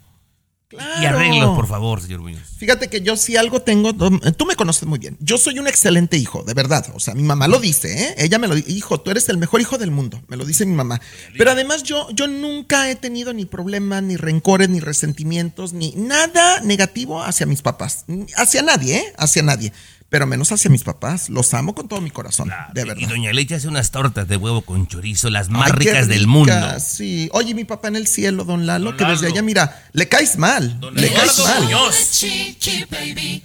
[0.72, 1.18] Y Claro.
[1.18, 2.40] arreglos, por favor, señor Muñoz.
[2.56, 5.16] Fíjate que yo si algo tengo, tú me conoces muy bien.
[5.20, 6.86] Yo soy un excelente hijo, de verdad.
[6.94, 8.14] O sea, mi mamá lo dice, ¿eh?
[8.18, 10.64] Ella me lo dice, hijo, tú eres el mejor hijo del mundo, me lo dice
[10.64, 11.00] mi mamá.
[11.36, 16.60] Pero además yo, yo nunca he tenido ni problemas, ni rencores, ni resentimientos, ni nada
[16.60, 18.04] negativo hacia mis papás.
[18.36, 19.12] Hacia nadie, ¿eh?
[19.18, 19.72] Hacia nadie.
[20.12, 21.30] Pero menos hacia mis papás.
[21.30, 23.00] Los amo con todo mi corazón, de verdad.
[23.00, 26.18] Y doña Leche hace unas tortas de huevo con chorizo, las más Ay, ricas del
[26.18, 26.54] ricas, mundo.
[26.80, 27.30] Sí.
[27.32, 29.34] Oye, mi papá en el cielo, don Lalo, Don que desde Lalo.
[29.36, 30.78] allá, mira, le caes mal.
[30.92, 31.94] le caes Eduardo mal.
[32.12, 33.42] Chiqui baby.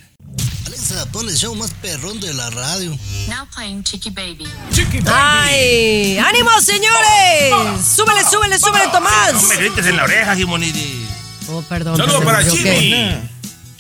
[0.66, 2.92] Alexa, pon el show más perrón de la radio.
[3.30, 4.46] Now playing Chiqui baby.
[5.06, 6.18] ¡Ay!
[6.18, 7.86] ¡Ánimo, señores!
[7.96, 9.34] ¡Súbele, súbele, súbele, Tomás!
[9.34, 11.08] No me grites en la oreja, Jimonidis.
[11.48, 11.96] Oh, perdón.
[11.96, 12.44] Saludos para.
[12.44, 12.94] Jimmy.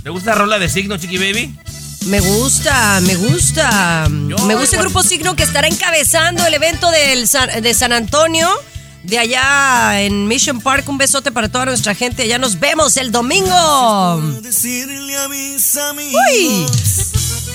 [0.03, 1.53] ¿Te gusta la rola de signo, Chiqui Baby?
[2.07, 4.07] Me gusta, me gusta.
[4.09, 8.49] me gusta el Grupo Signo que estará encabezando el evento del San- de San Antonio.
[9.03, 12.23] De allá en Mission Park, un besote para toda nuestra gente.
[12.23, 14.15] Allá nos vemos el domingo.
[16.33, 16.65] Uy,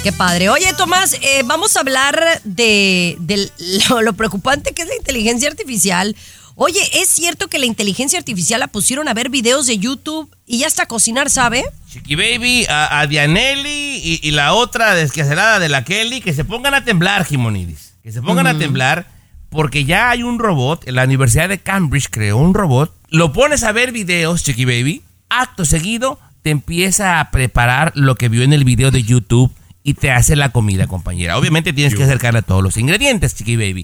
[0.02, 0.48] qué padre.
[0.48, 3.50] Oye, Tomás, eh, vamos a hablar de, de
[3.90, 6.16] lo, lo preocupante que es la inteligencia artificial.
[6.64, 10.58] Oye, ¿es cierto que la inteligencia artificial la pusieron a ver videos de YouTube y
[10.58, 11.64] ya hasta cocinar, sabe?
[11.88, 16.44] Chiqui Baby, a, a Dianelli y, y la otra desquacerada de la Kelly, que se
[16.44, 17.94] pongan a temblar, Jimonidis.
[18.04, 19.08] Que se pongan a temblar
[19.50, 23.64] porque ya hay un robot, en la Universidad de Cambridge creó un robot, lo pones
[23.64, 28.52] a ver videos, Chiqui Baby, acto seguido te empieza a preparar lo que vio en
[28.52, 29.52] el video de YouTube
[29.82, 31.38] y te hace la comida, compañera.
[31.38, 33.82] Obviamente tienes que acercarle a todos los ingredientes, Chiqui Baby.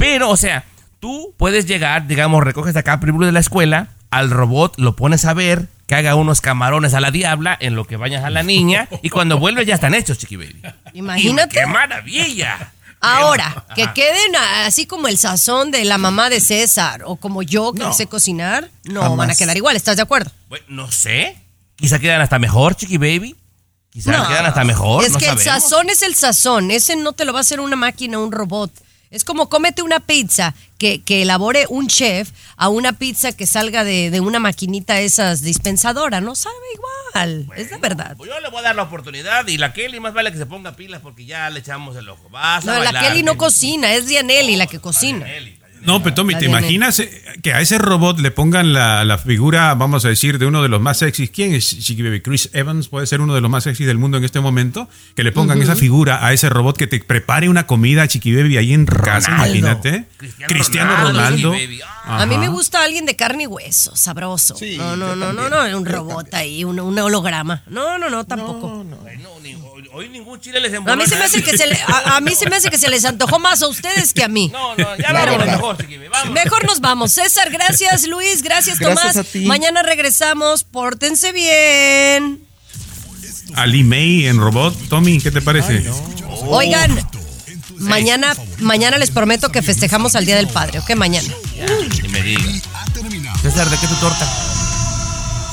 [0.00, 0.64] Pero, o sea,
[1.02, 5.34] tú puedes llegar, digamos, recoges acá primero de la escuela, al robot lo pones a
[5.34, 8.88] ver, que haga unos camarones a la diabla en lo que bañas a la niña,
[9.02, 10.62] y cuando vuelve ya están hechos, Chiqui Baby.
[10.94, 11.58] Imagínate.
[11.58, 12.72] ¡Qué maravilla!
[13.00, 17.72] Ahora, que queden así como el sazón de la mamá de César o como yo
[17.72, 17.92] que No.
[17.92, 19.18] sé cocinar, no Jamás.
[19.18, 20.30] van a quedar igual, ¿estás de acuerdo?
[20.48, 21.36] Bueno, no sé.
[21.74, 23.34] Quizá quedan hasta mejor, Chiqui Baby.
[23.90, 24.28] Quizá No.
[24.28, 25.04] quedan hasta mejor.
[25.04, 27.58] Es no que el sazón es el sazón, ese no te lo va a hacer
[27.58, 28.70] una máquina, un robot.
[29.12, 33.84] Es como cómete una pizza que, que elabore un chef a una pizza que salga
[33.84, 38.16] de, de una maquinita esas dispensadora, no sabe igual, es la verdad.
[38.16, 40.46] Pues yo le voy a dar la oportunidad y la Kelly más vale que se
[40.46, 42.30] ponga pilas porque ya le echamos el ojo.
[42.30, 45.26] Vas a No, la bailar, Kelly no cocina, es Dianelli la que cocina.
[45.84, 47.10] No, pero Tommy, ¿te imaginas eh,
[47.42, 50.68] que a ese robot le pongan la, la figura, vamos a decir, de uno de
[50.68, 51.30] los más sexys?
[51.30, 52.20] ¿Quién es Chiqui Baby?
[52.20, 54.88] Chris Evans puede ser uno de los más sexys del mundo en este momento.
[55.16, 58.56] Que le pongan esa figura a ese robot que te prepare una comida, Chiqui Baby,
[58.56, 60.04] ahí en casa, imagínate.
[60.46, 61.54] Cristiano, Ronaldo.
[62.04, 64.56] A mí me gusta alguien de carne y hueso, sabroso.
[64.76, 67.62] no, no, no, no, no, un robot ahí, un, un holograma.
[67.66, 68.84] No, no, no, tampoco.
[69.94, 72.34] Hoy ningún chile les A mí se me hace que se le- a, a mí
[72.34, 74.48] se me hace que se les antojó más a ustedes que a mí.
[74.50, 75.52] No, no, ya vámonos bueno.
[75.52, 76.30] mejor.
[76.30, 77.12] Mejor nos vamos.
[77.12, 78.06] César, gracias.
[78.08, 79.16] Luis, gracias, Gracias Tomás.
[79.18, 79.44] a ti.
[79.44, 80.64] Mañana regresamos.
[80.64, 82.42] Pórtense bien.
[83.54, 84.74] Ali May en robot.
[84.88, 85.84] Tommy, ¿qué te parece?
[86.46, 86.98] Oigan,
[87.82, 90.94] mañana, mañana les prometo que festejamos al Día del Padre, ¿ok?
[90.94, 91.28] Mañana.
[92.02, 92.62] Ni me diga.
[93.42, 94.28] César, ¿de qué tu torta?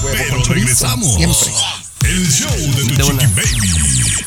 [0.02, 1.16] Pero regresamos.
[1.16, 1.52] Siempre.
[2.04, 3.24] El show de tu De una.
[3.24, 4.26] Chiqui Baby.